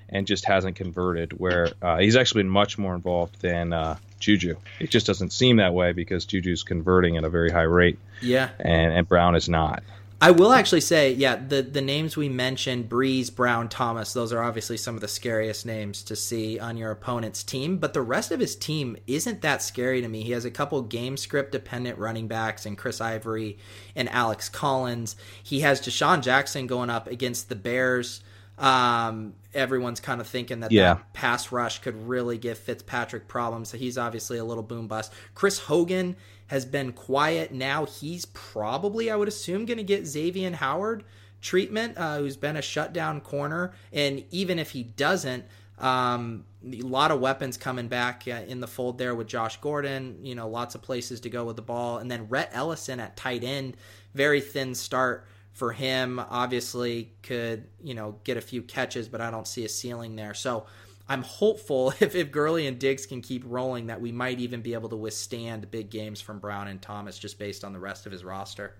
and 0.08 0.26
just 0.26 0.44
hasn't 0.44 0.76
converted. 0.76 1.32
Where 1.32 1.68
uh, 1.80 1.98
he's 1.98 2.16
actually 2.16 2.42
been 2.42 2.50
much 2.50 2.76
more 2.76 2.94
involved 2.94 3.40
than 3.40 3.72
uh, 3.72 3.96
Juju. 4.24 4.56
It 4.80 4.90
just 4.90 5.06
doesn't 5.06 5.32
seem 5.32 5.56
that 5.58 5.74
way 5.74 5.92
because 5.92 6.24
Juju's 6.24 6.62
converting 6.62 7.16
at 7.16 7.24
a 7.24 7.28
very 7.28 7.50
high 7.50 7.62
rate. 7.62 7.98
Yeah, 8.20 8.50
and, 8.58 8.92
and 8.92 9.08
Brown 9.08 9.36
is 9.36 9.48
not. 9.48 9.82
I 10.24 10.30
will 10.30 10.52
actually 10.52 10.80
say, 10.80 11.12
yeah, 11.12 11.36
the 11.36 11.60
the 11.60 11.82
names 11.82 12.16
we 12.16 12.30
mentioned, 12.30 12.88
Brees, 12.88 13.34
Brown, 13.34 13.68
Thomas, 13.68 14.14
those 14.14 14.32
are 14.32 14.42
obviously 14.42 14.78
some 14.78 14.94
of 14.94 15.02
the 15.02 15.08
scariest 15.08 15.66
names 15.66 16.02
to 16.04 16.16
see 16.16 16.58
on 16.58 16.78
your 16.78 16.90
opponent's 16.90 17.42
team. 17.42 17.76
But 17.76 17.92
the 17.92 18.00
rest 18.00 18.30
of 18.30 18.40
his 18.40 18.56
team 18.56 18.96
isn't 19.06 19.42
that 19.42 19.60
scary 19.60 20.00
to 20.00 20.08
me. 20.08 20.22
He 20.22 20.32
has 20.32 20.46
a 20.46 20.50
couple 20.50 20.80
game 20.80 21.18
script 21.18 21.52
dependent 21.52 21.98
running 21.98 22.26
backs 22.26 22.64
and 22.64 22.78
Chris 22.78 23.02
Ivory 23.02 23.58
and 23.94 24.08
Alex 24.08 24.48
Collins. 24.48 25.14
He 25.42 25.60
has 25.60 25.78
DeSean 25.78 26.22
Jackson 26.22 26.66
going 26.66 26.88
up 26.88 27.06
against 27.06 27.50
the 27.50 27.56
Bears. 27.56 28.22
Um, 28.56 29.34
everyone's 29.52 30.00
kind 30.00 30.20
of 30.20 30.26
thinking 30.26 30.60
that 30.60 30.70
yeah. 30.70 30.94
that 30.94 31.12
pass 31.12 31.50
rush 31.50 31.80
could 31.80 32.08
really 32.08 32.38
give 32.38 32.58
Fitzpatrick 32.58 33.26
problems. 33.26 33.70
So 33.70 33.78
he's 33.78 33.98
obviously 33.98 34.38
a 34.38 34.44
little 34.44 34.62
boom 34.62 34.86
bust. 34.86 35.12
Chris 35.34 35.58
Hogan 35.58 36.16
has 36.46 36.64
been 36.64 36.92
quiet. 36.92 37.52
Now 37.52 37.86
he's 37.86 38.26
probably, 38.26 39.10
I 39.10 39.16
would 39.16 39.28
assume, 39.28 39.64
going 39.64 39.78
to 39.78 39.84
get 39.84 40.06
Xavier 40.06 40.52
Howard 40.52 41.04
treatment, 41.40 41.98
uh, 41.98 42.18
who's 42.18 42.36
been 42.36 42.56
a 42.56 42.62
shutdown 42.62 43.20
corner, 43.20 43.72
and 43.92 44.24
even 44.30 44.58
if 44.58 44.70
he 44.70 44.82
doesn't, 44.82 45.44
um, 45.78 46.44
a 46.64 46.80
lot 46.80 47.10
of 47.10 47.20
weapons 47.20 47.56
coming 47.56 47.88
back 47.88 48.24
uh, 48.28 48.42
in 48.46 48.60
the 48.60 48.66
fold 48.66 48.96
there 48.96 49.14
with 49.14 49.26
Josh 49.26 49.60
Gordon. 49.60 50.18
You 50.22 50.34
know, 50.34 50.48
lots 50.48 50.74
of 50.74 50.82
places 50.82 51.20
to 51.20 51.30
go 51.30 51.44
with 51.44 51.56
the 51.56 51.62
ball, 51.62 51.98
and 51.98 52.10
then 52.10 52.28
Rhett 52.28 52.50
Ellison 52.52 53.00
at 53.00 53.16
tight 53.16 53.44
end, 53.44 53.76
very 54.14 54.40
thin 54.40 54.74
start 54.74 55.26
for 55.54 55.72
him. 55.72 56.20
Obviously, 56.20 57.12
could 57.22 57.64
you 57.82 57.94
know 57.94 58.16
get 58.24 58.36
a 58.36 58.42
few 58.42 58.62
catches, 58.62 59.08
but 59.08 59.20
I 59.20 59.30
don't 59.30 59.48
see 59.48 59.64
a 59.64 59.68
ceiling 59.68 60.16
there. 60.16 60.34
So 60.34 60.66
I'm 61.08 61.22
hopeful 61.22 61.90
if, 62.00 62.14
if 62.14 62.30
Gurley 62.30 62.66
and 62.66 62.78
Diggs 62.78 63.06
can 63.06 63.22
keep 63.22 63.42
rolling 63.46 63.86
that 63.86 64.00
we 64.00 64.12
might 64.12 64.40
even 64.40 64.60
be 64.60 64.74
able 64.74 64.90
to 64.90 64.96
withstand 64.96 65.70
big 65.70 65.90
games 65.90 66.20
from 66.20 66.38
Brown 66.38 66.68
and 66.68 66.82
Thomas 66.82 67.18
just 67.18 67.38
based 67.38 67.64
on 67.64 67.72
the 67.72 67.80
rest 67.80 68.06
of 68.06 68.12
his 68.12 68.24
roster. 68.24 68.74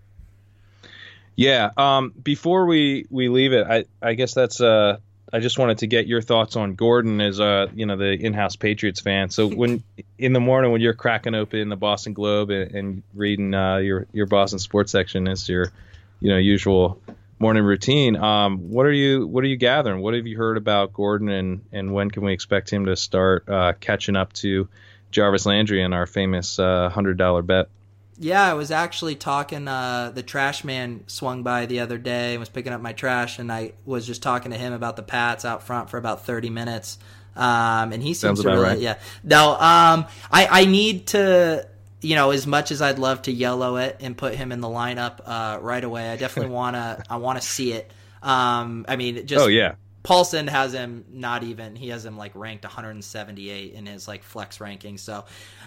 Yeah. 1.37 1.71
Um, 1.77 2.13
before 2.23 2.67
we, 2.67 3.07
we 3.11 3.29
leave 3.29 3.53
it, 3.53 3.67
I, 3.67 3.85
I 4.01 4.15
guess 4.15 4.35
that's 4.35 4.61
uh, 4.61 4.99
I 5.33 5.41
just 5.41 5.59
wanted 5.59 5.79
to 5.79 5.89
get 5.89 6.07
your 6.07 6.23
thoughts 6.23 6.55
on 6.55 6.75
Gordon 6.75 7.21
as 7.21 7.41
uh, 7.41 7.67
you 7.75 7.87
know 7.87 7.97
the 7.97 8.13
in-house 8.13 8.55
Patriots 8.55 9.01
fan. 9.01 9.31
So 9.31 9.49
when 9.49 9.83
in 10.19 10.33
the 10.33 10.41
morning 10.41 10.71
when 10.71 10.81
you're 10.81 10.95
cracking 10.95 11.35
open 11.35 11.69
the 11.69 11.77
Boston 11.77 12.13
Globe 12.13 12.51
and, 12.51 12.71
and 12.73 13.03
reading 13.15 13.53
uh, 13.53 13.79
your 13.79 14.07
your 14.13 14.27
Boston 14.27 14.61
sports 14.61 14.93
section 14.93 15.27
as 15.27 15.49
your 15.49 15.73
you 16.25 16.31
know 16.31 16.39
usual 16.39 17.03
morning 17.39 17.65
routine. 17.65 18.17
Um, 18.17 18.71
what 18.71 18.87
are 18.87 18.93
you 18.93 19.27
What 19.27 19.45
are 19.45 19.47
you 19.47 19.59
gathering? 19.59 20.01
What 20.01 20.15
have 20.15 20.27
you 20.27 20.39
heard 20.39 20.57
about 20.57 20.95
Gordon, 20.95 21.29
and 21.29 21.61
and 21.71 21.93
when 21.93 22.11
can 22.11 22.25
we 22.25 22.33
expect 22.33 22.71
him 22.71 22.87
to 22.87 22.97
start 22.97 23.47
uh, 23.47 23.75
catching 23.79 24.17
up 24.17 24.33
to 24.35 24.67
Jarvis 25.11 25.45
Landry 25.45 25.83
in 25.83 25.93
our 25.93 26.07
famous 26.07 26.59
uh, 26.59 26.89
hundred 26.89 27.19
dollar 27.19 27.43
bet? 27.43 27.69
Yeah, 28.19 28.43
I 28.43 28.55
was 28.55 28.71
actually 28.71 29.17
talking. 29.17 29.69
Uh, 29.69 30.13
the 30.15 30.23
trash 30.23 30.65
man 30.65 31.05
swung 31.09 31.43
by 31.43 31.67
the 31.67 31.81
other 31.81 31.99
day 31.99 32.33
and 32.33 32.41
was 32.41 32.49
picking 32.49 32.73
up 32.73 32.81
my 32.81 32.95
trash, 32.95 33.39
and 33.39 33.53
I 33.53 33.73
was 33.85 34.07
just 34.07 34.23
talking 34.23 34.51
to 34.51 34.57
him 34.57 34.73
about 34.73 34.97
the 34.97 35.03
Pats 35.03 35.45
out 35.45 35.63
front 35.63 35.91
for 35.91 35.99
about 35.99 36.25
thirty 36.25 36.49
minutes. 36.49 36.97
Um, 37.37 37.93
and 37.93 38.03
he 38.03 38.15
seems 38.15 38.21
Sounds 38.21 38.43
to 38.43 38.49
really, 38.49 38.63
right. 38.63 38.79
yeah. 38.79 38.99
No, 39.23 39.51
um, 39.51 40.07
I 40.31 40.47
I 40.51 40.65
need 40.65 41.09
to 41.09 41.69
you 42.05 42.15
know, 42.15 42.31
as 42.31 42.47
much 42.47 42.71
as 42.71 42.83
I'd 42.83 42.99
love 42.99 43.23
to 43.23 43.33
yellow 43.33 43.77
it 43.77 43.97
and 44.01 44.17
put 44.17 44.35
him 44.35 44.53
in 44.53 44.61
the 44.61 44.69
lineup 44.69 45.21
uh, 45.25 45.59
right 45.61 45.83
away, 45.83 46.11
I 46.11 46.17
definitely 46.17 46.53
wanna 46.55 47.03
I 47.09 47.17
want 47.17 47.41
to 47.41 47.47
see 47.47 47.73
it. 47.73 47.91
Um, 48.23 48.85
I 48.89 48.97
mean, 48.97 49.27
just 49.27 49.45
Oh 49.45 49.49
yeah, 49.49 49.75
Paulson 50.05 50.47
has 50.47 50.75
him 50.75 51.07
not 51.11 51.43
even 51.43 51.77
he 51.77 51.89
has 51.89 52.05
him 52.05 52.17
like 52.17 52.33
ranked 52.35 52.65
178 52.65 53.73
in 53.73 53.87
his 53.87 54.07
like 54.07 54.23
flex 54.23 54.61
ranking. 54.61 54.99
So, 54.99 55.25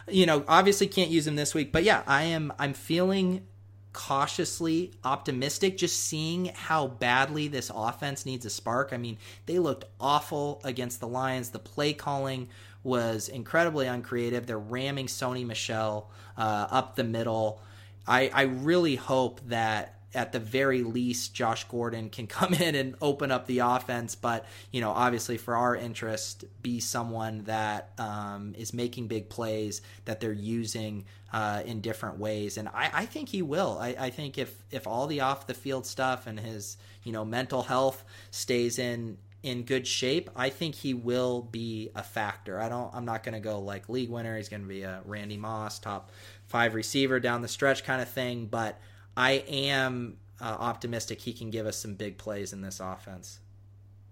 you 0.08 0.26
know, 0.26 0.45
obviously 0.47 0.88
can't 0.88 1.10
use 1.10 1.26
him 1.28 1.36
this 1.36 1.56
week, 1.56 1.71
but 1.71 1.84
yeah, 1.84 2.04
I 2.08 2.23
am 2.23 2.54
I'm 2.60 2.73
feeling 2.73 3.45
cautiously 3.93 4.91
optimistic 5.04 5.76
just 5.76 6.00
seeing 6.00 6.52
how 6.54 6.86
badly 6.86 7.47
this 7.47 7.71
offense 7.73 8.28
needs 8.28 8.45
a 8.45 8.50
spark. 8.52 8.93
I 8.93 8.97
mean, 8.97 9.17
they 9.47 9.58
looked 9.58 9.86
awful 10.00 10.62
against 10.63 11.00
the 11.00 11.08
Lions. 11.08 11.50
The 11.50 11.58
play 11.58 11.93
calling 11.93 12.47
was 12.84 13.28
incredibly 13.28 13.88
uncreative. 13.88 14.45
They're 14.45 14.60
ramming 14.60 15.08
Sony 15.08 15.43
Michel 15.47 16.12
uh, 16.38 16.67
up 16.69 16.95
the 16.95 17.04
middle. 17.04 17.62
I, 18.08 18.30
I 18.34 18.41
really 18.43 18.95
hope 18.95 19.41
that 19.47 19.97
at 20.13 20.32
the 20.32 20.39
very 20.39 20.84
least 20.84 21.34
Josh 21.34 21.65
Gordon 21.65 22.10
can 22.10 22.28
come 22.28 22.54
in 22.54 22.76
and 22.76 22.95
open 23.02 23.32
up 23.32 23.45
the 23.45 23.60
offense, 23.60 24.15
but 24.15 24.45
you 24.71 24.82
know, 24.82 24.91
obviously 24.91 25.38
for 25.38 25.56
our 25.56 25.76
interest, 25.76 26.45
be 26.62 26.80
someone 26.80 27.43
that 27.43 27.91
um, 27.97 28.56
is 28.58 28.73
making 28.73 29.08
big 29.08 29.30
plays 29.30 29.82
that 30.06 30.19
they're 30.19 30.34
using 30.34 31.06
uh, 31.32 31.62
in 31.65 31.82
different 31.82 32.17
ways, 32.17 32.58
and 32.58 32.69
I, 32.69 32.89
I 32.93 33.06
think 33.06 33.30
he 33.30 33.41
will. 33.41 33.78
I, 33.80 33.95
I 34.00 34.10
think 34.10 34.38
if 34.38 34.56
if 34.71 34.88
all 34.88 35.08
the 35.08 35.21
off 35.21 35.45
the 35.45 35.54
field 35.54 35.86
stuff 35.86 36.26
and 36.26 36.39
his 36.39 36.78
you 37.04 37.12
know 37.12 37.26
mental 37.26 37.63
health 37.63 38.04
stays 38.32 38.80
in 38.80 39.17
in 39.43 39.63
good 39.63 39.88
shape, 39.88 40.30
I 40.36 40.50
think 40.50 40.76
he 40.76 40.93
will 40.93 41.41
be 41.41 41.91
a 41.95 42.04
factor. 42.04 42.60
I 42.60 42.69
don't. 42.69 42.93
I'm 42.93 43.06
not 43.06 43.23
going 43.23 43.34
to 43.34 43.39
go 43.39 43.60
like 43.60 43.88
league 43.89 44.10
winner. 44.10 44.36
He's 44.38 44.50
going 44.50 44.63
to 44.63 44.67
be 44.67 44.82
a 44.82 45.02
Randy 45.06 45.38
Moss 45.38 45.80
top 45.80 46.12
five 46.45 46.73
receiver 46.73 47.19
down 47.19 47.41
the 47.41 47.47
stretch 47.47 47.84
kind 47.84 48.02
of 48.02 48.10
thing, 48.10 48.47
but 48.47 48.80
I 49.15 49.43
am 49.47 50.17
uh, 50.41 50.45
optimistic 50.45 51.21
he 51.21 51.34
can 51.34 51.50
give 51.50 51.65
us 51.65 51.78
some 51.78 51.95
big 51.95 52.17
plays 52.17 52.54
in 52.54 52.62
this 52.62 52.80
offense. 52.80 53.39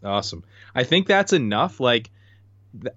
awesome. 0.04 0.44
I 0.74 0.84
think 0.84 1.08
that's 1.08 1.34
enough. 1.34 1.80
Like 1.80 2.12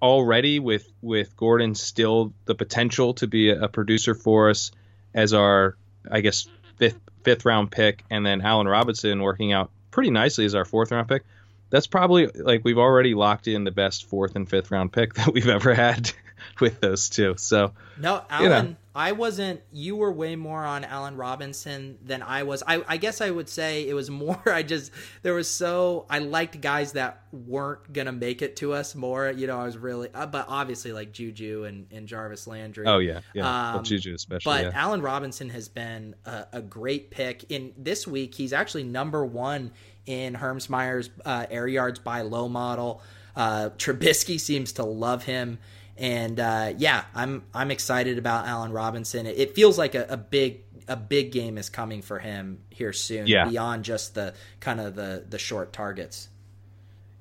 already 0.01 0.59
with 0.59 0.87
with 1.01 1.35
Gordon 1.35 1.75
still 1.75 2.33
the 2.45 2.55
potential 2.55 3.13
to 3.15 3.27
be 3.27 3.49
a, 3.49 3.63
a 3.63 3.67
producer 3.67 4.13
for 4.13 4.49
us 4.49 4.71
as 5.13 5.33
our 5.33 5.77
I 6.09 6.21
guess 6.21 6.47
fifth 6.77 6.99
fifth 7.23 7.45
round 7.45 7.71
pick, 7.71 8.03
and 8.09 8.25
then 8.25 8.41
Allen 8.41 8.67
Robinson 8.67 9.21
working 9.21 9.51
out 9.51 9.71
pretty 9.91 10.11
nicely 10.11 10.45
as 10.45 10.55
our 10.55 10.65
fourth 10.65 10.91
round 10.91 11.07
pick. 11.07 11.23
That's 11.69 11.87
probably 11.87 12.27
like 12.27 12.61
we've 12.63 12.77
already 12.77 13.13
locked 13.13 13.47
in 13.47 13.63
the 13.63 13.71
best 13.71 14.05
fourth 14.05 14.35
and 14.35 14.49
fifth 14.49 14.71
round 14.71 14.91
pick 14.91 15.13
that 15.15 15.33
we've 15.33 15.49
ever 15.49 15.73
had 15.73 16.11
with 16.59 16.79
those 16.81 17.09
two. 17.09 17.35
So 17.37 17.73
No, 17.97 18.23
You 18.39 18.49
know. 18.49 18.75
I 18.95 19.13
wasn't. 19.13 19.61
You 19.71 19.95
were 19.95 20.11
way 20.11 20.35
more 20.35 20.65
on 20.65 20.83
Allen 20.83 21.15
Robinson 21.15 21.99
than 22.03 22.21
I 22.21 22.43
was. 22.43 22.63
I, 22.67 22.83
I 22.85 22.97
guess 22.97 23.21
I 23.21 23.29
would 23.29 23.47
say 23.47 23.87
it 23.87 23.93
was 23.93 24.09
more. 24.23 24.41
I 24.45 24.63
just 24.63 24.91
there 25.21 25.33
was 25.33 25.49
so 25.49 26.05
I 26.09 26.19
liked 26.19 26.59
guys 26.59 26.93
that 26.93 27.23
weren't 27.31 27.93
gonna 27.93 28.11
make 28.11 28.41
it 28.41 28.57
to 28.57 28.73
us 28.73 28.95
more. 28.95 29.29
You 29.31 29.47
know, 29.47 29.57
I 29.57 29.63
was 29.63 29.77
really, 29.77 30.09
uh, 30.13 30.25
but 30.25 30.47
obviously 30.49 30.91
like 30.91 31.13
Juju 31.13 31.65
and, 31.65 31.87
and 31.91 32.07
Jarvis 32.07 32.47
Landry. 32.47 32.87
oh 32.87 32.97
yeah, 32.97 33.21
yeah, 33.33 33.43
well, 33.43 33.77
Um, 33.77 33.83
Juju 33.85 34.15
especially. 34.15 34.51
But 34.51 34.65
yeah. 34.65 34.71
Allen 34.81 35.01
Robinson 35.01 35.49
has 35.49 35.69
been 35.69 36.15
a, 36.25 36.47
a 36.53 36.61
great 36.61 37.11
pick. 37.11 37.45
In 37.49 37.71
this 37.77 38.05
week, 38.07 38.35
he's 38.35 38.51
actually 38.51 38.83
number 38.83 39.23
one 39.23 39.71
in 40.09 40.33
Hermsmeyer's 40.33 41.11
uh, 41.23 41.45
air 41.51 41.67
yards 41.67 41.99
buy 41.99 42.21
low 42.21 42.49
model. 42.49 43.01
Uh, 43.35 43.69
Trubisky 43.77 44.39
seems 44.39 44.73
to 44.73 44.83
love 44.83 45.23
him, 45.23 45.59
and 45.97 46.39
uh, 46.39 46.73
yeah, 46.77 47.03
I'm 47.13 47.43
I'm 47.53 47.69
excited 47.69 48.17
about 48.17 48.47
Allen 48.47 48.71
Robinson. 48.71 49.27
It, 49.27 49.37
it 49.37 49.55
feels 49.55 49.77
like 49.77 49.93
a, 49.93 50.07
a 50.09 50.17
big 50.17 50.63
a 50.87 50.95
big 50.95 51.31
game 51.31 51.59
is 51.59 51.69
coming 51.69 52.01
for 52.01 52.17
him 52.17 52.57
here 52.71 52.91
soon. 52.91 53.27
Yeah. 53.27 53.47
beyond 53.47 53.85
just 53.85 54.15
the 54.15 54.33
kind 54.59 54.81
of 54.81 54.95
the 54.95 55.23
the 55.29 55.37
short 55.37 55.71
targets. 55.71 56.27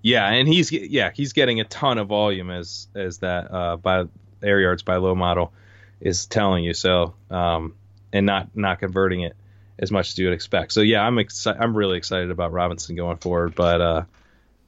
Yeah, 0.01 0.27
and 0.27 0.48
he's 0.48 0.72
yeah 0.72 1.11
he's 1.12 1.35
getting 1.35 1.61
a 1.61 1.64
ton 1.64 1.98
of 1.98 2.09
volume 2.09 2.51
as 2.51 2.88
as 2.94 3.18
that 3.18 3.53
uh, 3.53 3.77
by 3.77 4.05
air 4.42 4.61
yards 4.61 4.83
buy 4.83 4.96
low 4.96 5.14
model 5.14 5.53
is 6.01 6.24
telling 6.24 6.64
you. 6.64 6.72
So 6.72 7.14
um, 7.31 7.74
and 8.14 8.24
not 8.24 8.57
not 8.57 8.79
converting 8.79 9.20
it 9.20 9.37
as 9.78 9.90
much 9.90 10.10
as 10.10 10.18
you 10.18 10.26
would 10.26 10.34
expect. 10.34 10.72
So 10.72 10.80
yeah, 10.80 11.02
I'm 11.02 11.18
excited. 11.18 11.60
I'm 11.60 11.76
really 11.76 11.98
excited 11.98 12.30
about 12.30 12.52
Robinson 12.52 12.96
going 12.96 13.18
forward. 13.18 13.54
But 13.54 13.80
uh, 13.80 14.02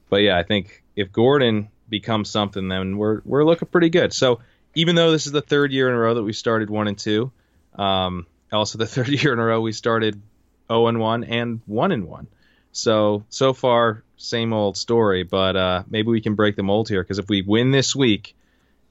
but 0.09 0.17
yeah, 0.17 0.37
I 0.37 0.43
think 0.43 0.83
if 0.95 1.11
Gordon 1.11 1.69
becomes 1.89 2.29
something, 2.29 2.67
then 2.67 2.97
we're 2.97 3.21
we're 3.25 3.43
looking 3.43 3.67
pretty 3.67 3.89
good. 3.89 4.13
So 4.13 4.39
even 4.75 4.95
though 4.95 5.11
this 5.11 5.25
is 5.25 5.31
the 5.31 5.41
third 5.41 5.71
year 5.71 5.89
in 5.89 5.95
a 5.95 5.99
row 5.99 6.13
that 6.13 6.23
we 6.23 6.33
started 6.33 6.69
one 6.69 6.87
and 6.87 6.97
two, 6.97 7.31
um, 7.75 8.25
also 8.51 8.77
the 8.77 8.87
third 8.87 9.09
year 9.09 9.33
in 9.33 9.39
a 9.39 9.45
row 9.45 9.61
we 9.61 9.73
started 9.73 10.21
zero 10.67 10.87
and 10.87 10.99
one 10.99 11.23
and 11.23 11.61
one 11.65 11.91
and 11.91 12.07
one. 12.07 12.27
So 12.71 13.25
so 13.29 13.53
far, 13.53 14.03
same 14.17 14.53
old 14.53 14.77
story. 14.77 15.23
But 15.23 15.55
uh, 15.55 15.83
maybe 15.89 16.07
we 16.07 16.21
can 16.21 16.35
break 16.35 16.55
the 16.55 16.63
mold 16.63 16.89
here 16.89 17.03
because 17.03 17.19
if 17.19 17.29
we 17.29 17.41
win 17.41 17.71
this 17.71 17.95
week, 17.95 18.35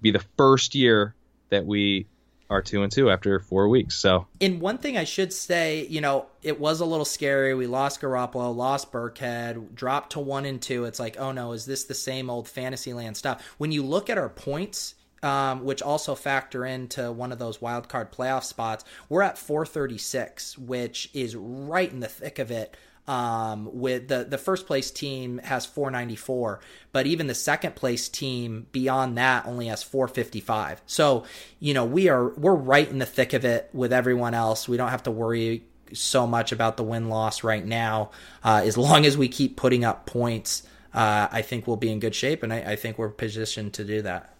be 0.02 0.10
the 0.10 0.24
first 0.36 0.74
year 0.74 1.14
that 1.48 1.66
we 1.66 2.06
are 2.50 2.60
two 2.60 2.82
and 2.82 2.90
two 2.90 3.10
after 3.10 3.38
four 3.38 3.68
weeks. 3.68 3.96
So 3.96 4.26
And 4.40 4.60
one 4.60 4.78
thing 4.78 4.98
I 4.98 5.04
should 5.04 5.32
say, 5.32 5.86
you 5.86 6.00
know, 6.00 6.26
it 6.42 6.58
was 6.58 6.80
a 6.80 6.84
little 6.84 7.04
scary. 7.04 7.54
We 7.54 7.66
lost 7.66 8.00
Garoppolo, 8.00 8.54
lost 8.54 8.92
Burkhead, 8.92 9.74
dropped 9.74 10.12
to 10.12 10.20
one 10.20 10.44
and 10.44 10.60
two. 10.60 10.84
It's 10.84 10.98
like, 10.98 11.18
oh 11.18 11.32
no, 11.32 11.52
is 11.52 11.64
this 11.64 11.84
the 11.84 11.94
same 11.94 12.28
old 12.28 12.48
Fantasyland 12.48 13.16
stuff? 13.16 13.54
When 13.58 13.72
you 13.72 13.84
look 13.84 14.10
at 14.10 14.18
our 14.18 14.28
points, 14.28 14.96
um, 15.22 15.64
which 15.64 15.82
also 15.82 16.14
factor 16.14 16.64
into 16.64 17.12
one 17.12 17.30
of 17.30 17.38
those 17.38 17.60
wild 17.60 17.88
card 17.88 18.10
playoff 18.10 18.44
spots, 18.44 18.84
we're 19.08 19.22
at 19.22 19.38
436, 19.38 20.58
which 20.58 21.10
is 21.14 21.36
right 21.36 21.90
in 21.90 22.00
the 22.00 22.08
thick 22.08 22.38
of 22.38 22.50
it. 22.50 22.76
Um, 23.10 23.68
with 23.72 24.06
the 24.06 24.22
the 24.22 24.38
first 24.38 24.68
place 24.68 24.92
team 24.92 25.38
has 25.38 25.66
494, 25.66 26.60
but 26.92 27.06
even 27.08 27.26
the 27.26 27.34
second 27.34 27.74
place 27.74 28.08
team 28.08 28.68
beyond 28.70 29.18
that 29.18 29.46
only 29.46 29.66
has 29.66 29.82
455. 29.82 30.80
So, 30.86 31.24
you 31.58 31.74
know, 31.74 31.84
we 31.84 32.08
are 32.08 32.28
we're 32.28 32.54
right 32.54 32.88
in 32.88 32.98
the 33.00 33.06
thick 33.06 33.32
of 33.32 33.44
it 33.44 33.68
with 33.72 33.92
everyone 33.92 34.32
else. 34.32 34.68
We 34.68 34.76
don't 34.76 34.90
have 34.90 35.02
to 35.04 35.10
worry 35.10 35.64
so 35.92 36.24
much 36.24 36.52
about 36.52 36.76
the 36.76 36.84
win 36.84 37.08
loss 37.08 37.42
right 37.42 37.66
now. 37.66 38.12
Uh, 38.44 38.62
as 38.64 38.78
long 38.78 39.04
as 39.04 39.18
we 39.18 39.26
keep 39.26 39.56
putting 39.56 39.84
up 39.84 40.06
points, 40.06 40.62
uh, 40.94 41.26
I 41.32 41.42
think 41.42 41.66
we'll 41.66 41.78
be 41.78 41.90
in 41.90 41.98
good 41.98 42.14
shape, 42.14 42.44
and 42.44 42.52
I, 42.52 42.58
I 42.58 42.76
think 42.76 42.96
we're 42.96 43.08
positioned 43.08 43.72
to 43.74 43.84
do 43.84 44.02
that. 44.02 44.36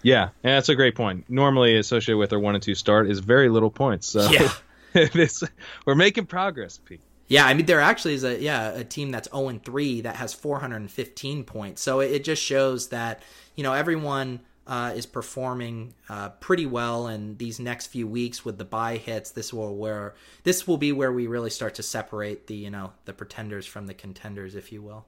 yeah, 0.00 0.30
and 0.42 0.54
that's 0.54 0.70
a 0.70 0.74
great 0.74 0.94
point. 0.94 1.26
Normally 1.28 1.76
associated 1.76 2.16
with 2.16 2.32
our 2.32 2.38
one 2.38 2.54
and 2.54 2.62
two 2.62 2.74
start 2.74 3.10
is 3.10 3.18
very 3.18 3.50
little 3.50 3.70
points. 3.70 4.08
So 4.08 4.30
Yeah. 4.30 4.50
this 5.12 5.44
we're 5.84 5.94
making 5.94 6.24
progress, 6.24 6.78
Pete. 6.78 7.02
Yeah, 7.32 7.46
I 7.46 7.54
mean 7.54 7.64
there 7.64 7.80
actually 7.80 8.12
is 8.12 8.24
a 8.24 8.38
yeah 8.38 8.72
a 8.72 8.84
team 8.84 9.10
that's 9.10 9.26
zero 9.30 9.48
and 9.48 9.64
three 9.64 10.02
that 10.02 10.16
has 10.16 10.34
415 10.34 11.44
points. 11.44 11.80
So 11.80 12.00
it, 12.00 12.12
it 12.12 12.24
just 12.24 12.42
shows 12.42 12.88
that 12.88 13.22
you 13.56 13.62
know 13.62 13.72
everyone 13.72 14.40
uh, 14.66 14.92
is 14.94 15.06
performing 15.06 15.94
uh, 16.10 16.28
pretty 16.28 16.66
well, 16.66 17.06
and 17.06 17.38
these 17.38 17.58
next 17.58 17.86
few 17.86 18.06
weeks 18.06 18.44
with 18.44 18.58
the 18.58 18.66
bye 18.66 18.98
hits, 18.98 19.30
this 19.30 19.50
will 19.50 19.74
where 19.76 20.14
this 20.44 20.68
will 20.68 20.76
be 20.76 20.92
where 20.92 21.10
we 21.10 21.26
really 21.26 21.48
start 21.48 21.74
to 21.76 21.82
separate 21.82 22.48
the 22.48 22.54
you 22.54 22.70
know 22.70 22.92
the 23.06 23.14
pretenders 23.14 23.64
from 23.64 23.86
the 23.86 23.94
contenders, 23.94 24.54
if 24.54 24.70
you 24.70 24.82
will. 24.82 25.06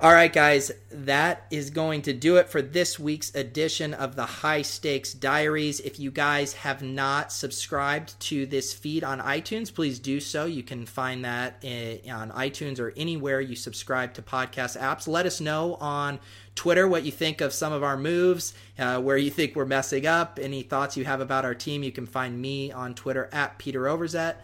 All 0.00 0.12
right, 0.12 0.32
guys, 0.32 0.72
that 0.90 1.46
is 1.52 1.70
going 1.70 2.02
to 2.02 2.12
do 2.12 2.36
it 2.36 2.48
for 2.48 2.60
this 2.60 2.98
week's 2.98 3.32
edition 3.32 3.94
of 3.94 4.16
the 4.16 4.26
High 4.26 4.62
Stakes 4.62 5.14
Diaries. 5.14 5.78
If 5.78 6.00
you 6.00 6.10
guys 6.10 6.52
have 6.54 6.82
not 6.82 7.30
subscribed 7.30 8.18
to 8.22 8.44
this 8.44 8.74
feed 8.74 9.04
on 9.04 9.20
iTunes, 9.20 9.72
please 9.72 10.00
do 10.00 10.18
so. 10.18 10.46
You 10.46 10.64
can 10.64 10.84
find 10.84 11.24
that 11.24 11.62
in, 11.62 12.10
on 12.10 12.32
iTunes 12.32 12.80
or 12.80 12.92
anywhere 12.96 13.40
you 13.40 13.54
subscribe 13.54 14.14
to 14.14 14.22
podcast 14.22 14.76
apps. 14.78 15.06
Let 15.06 15.26
us 15.26 15.40
know 15.40 15.76
on 15.76 16.18
Twitter 16.56 16.88
what 16.88 17.04
you 17.04 17.12
think 17.12 17.40
of 17.40 17.52
some 17.52 17.72
of 17.72 17.84
our 17.84 17.96
moves, 17.96 18.52
uh, 18.80 19.00
where 19.00 19.16
you 19.16 19.30
think 19.30 19.54
we're 19.54 19.64
messing 19.64 20.08
up, 20.08 20.40
any 20.42 20.64
thoughts 20.64 20.96
you 20.96 21.04
have 21.04 21.20
about 21.20 21.44
our 21.44 21.54
team. 21.54 21.84
You 21.84 21.92
can 21.92 22.06
find 22.06 22.42
me 22.42 22.72
on 22.72 22.94
Twitter 22.94 23.30
at 23.32 23.58
Peter 23.58 23.82
Overzet. 23.84 24.34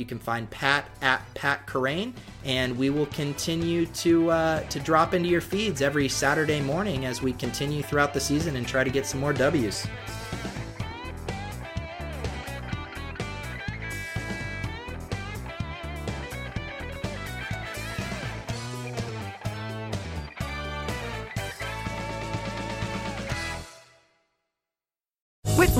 You 0.00 0.06
can 0.06 0.18
find 0.18 0.48
Pat 0.48 0.86
at 1.02 1.22
Pat 1.34 1.66
Kerrane, 1.66 2.14
and 2.46 2.78
we 2.78 2.88
will 2.88 3.04
continue 3.04 3.84
to 3.84 4.30
uh, 4.30 4.60
to 4.62 4.80
drop 4.80 5.12
into 5.12 5.28
your 5.28 5.42
feeds 5.42 5.82
every 5.82 6.08
Saturday 6.08 6.62
morning 6.62 7.04
as 7.04 7.20
we 7.20 7.34
continue 7.34 7.82
throughout 7.82 8.14
the 8.14 8.20
season 8.20 8.56
and 8.56 8.66
try 8.66 8.82
to 8.82 8.88
get 8.88 9.04
some 9.04 9.20
more 9.20 9.34
W's. 9.34 9.86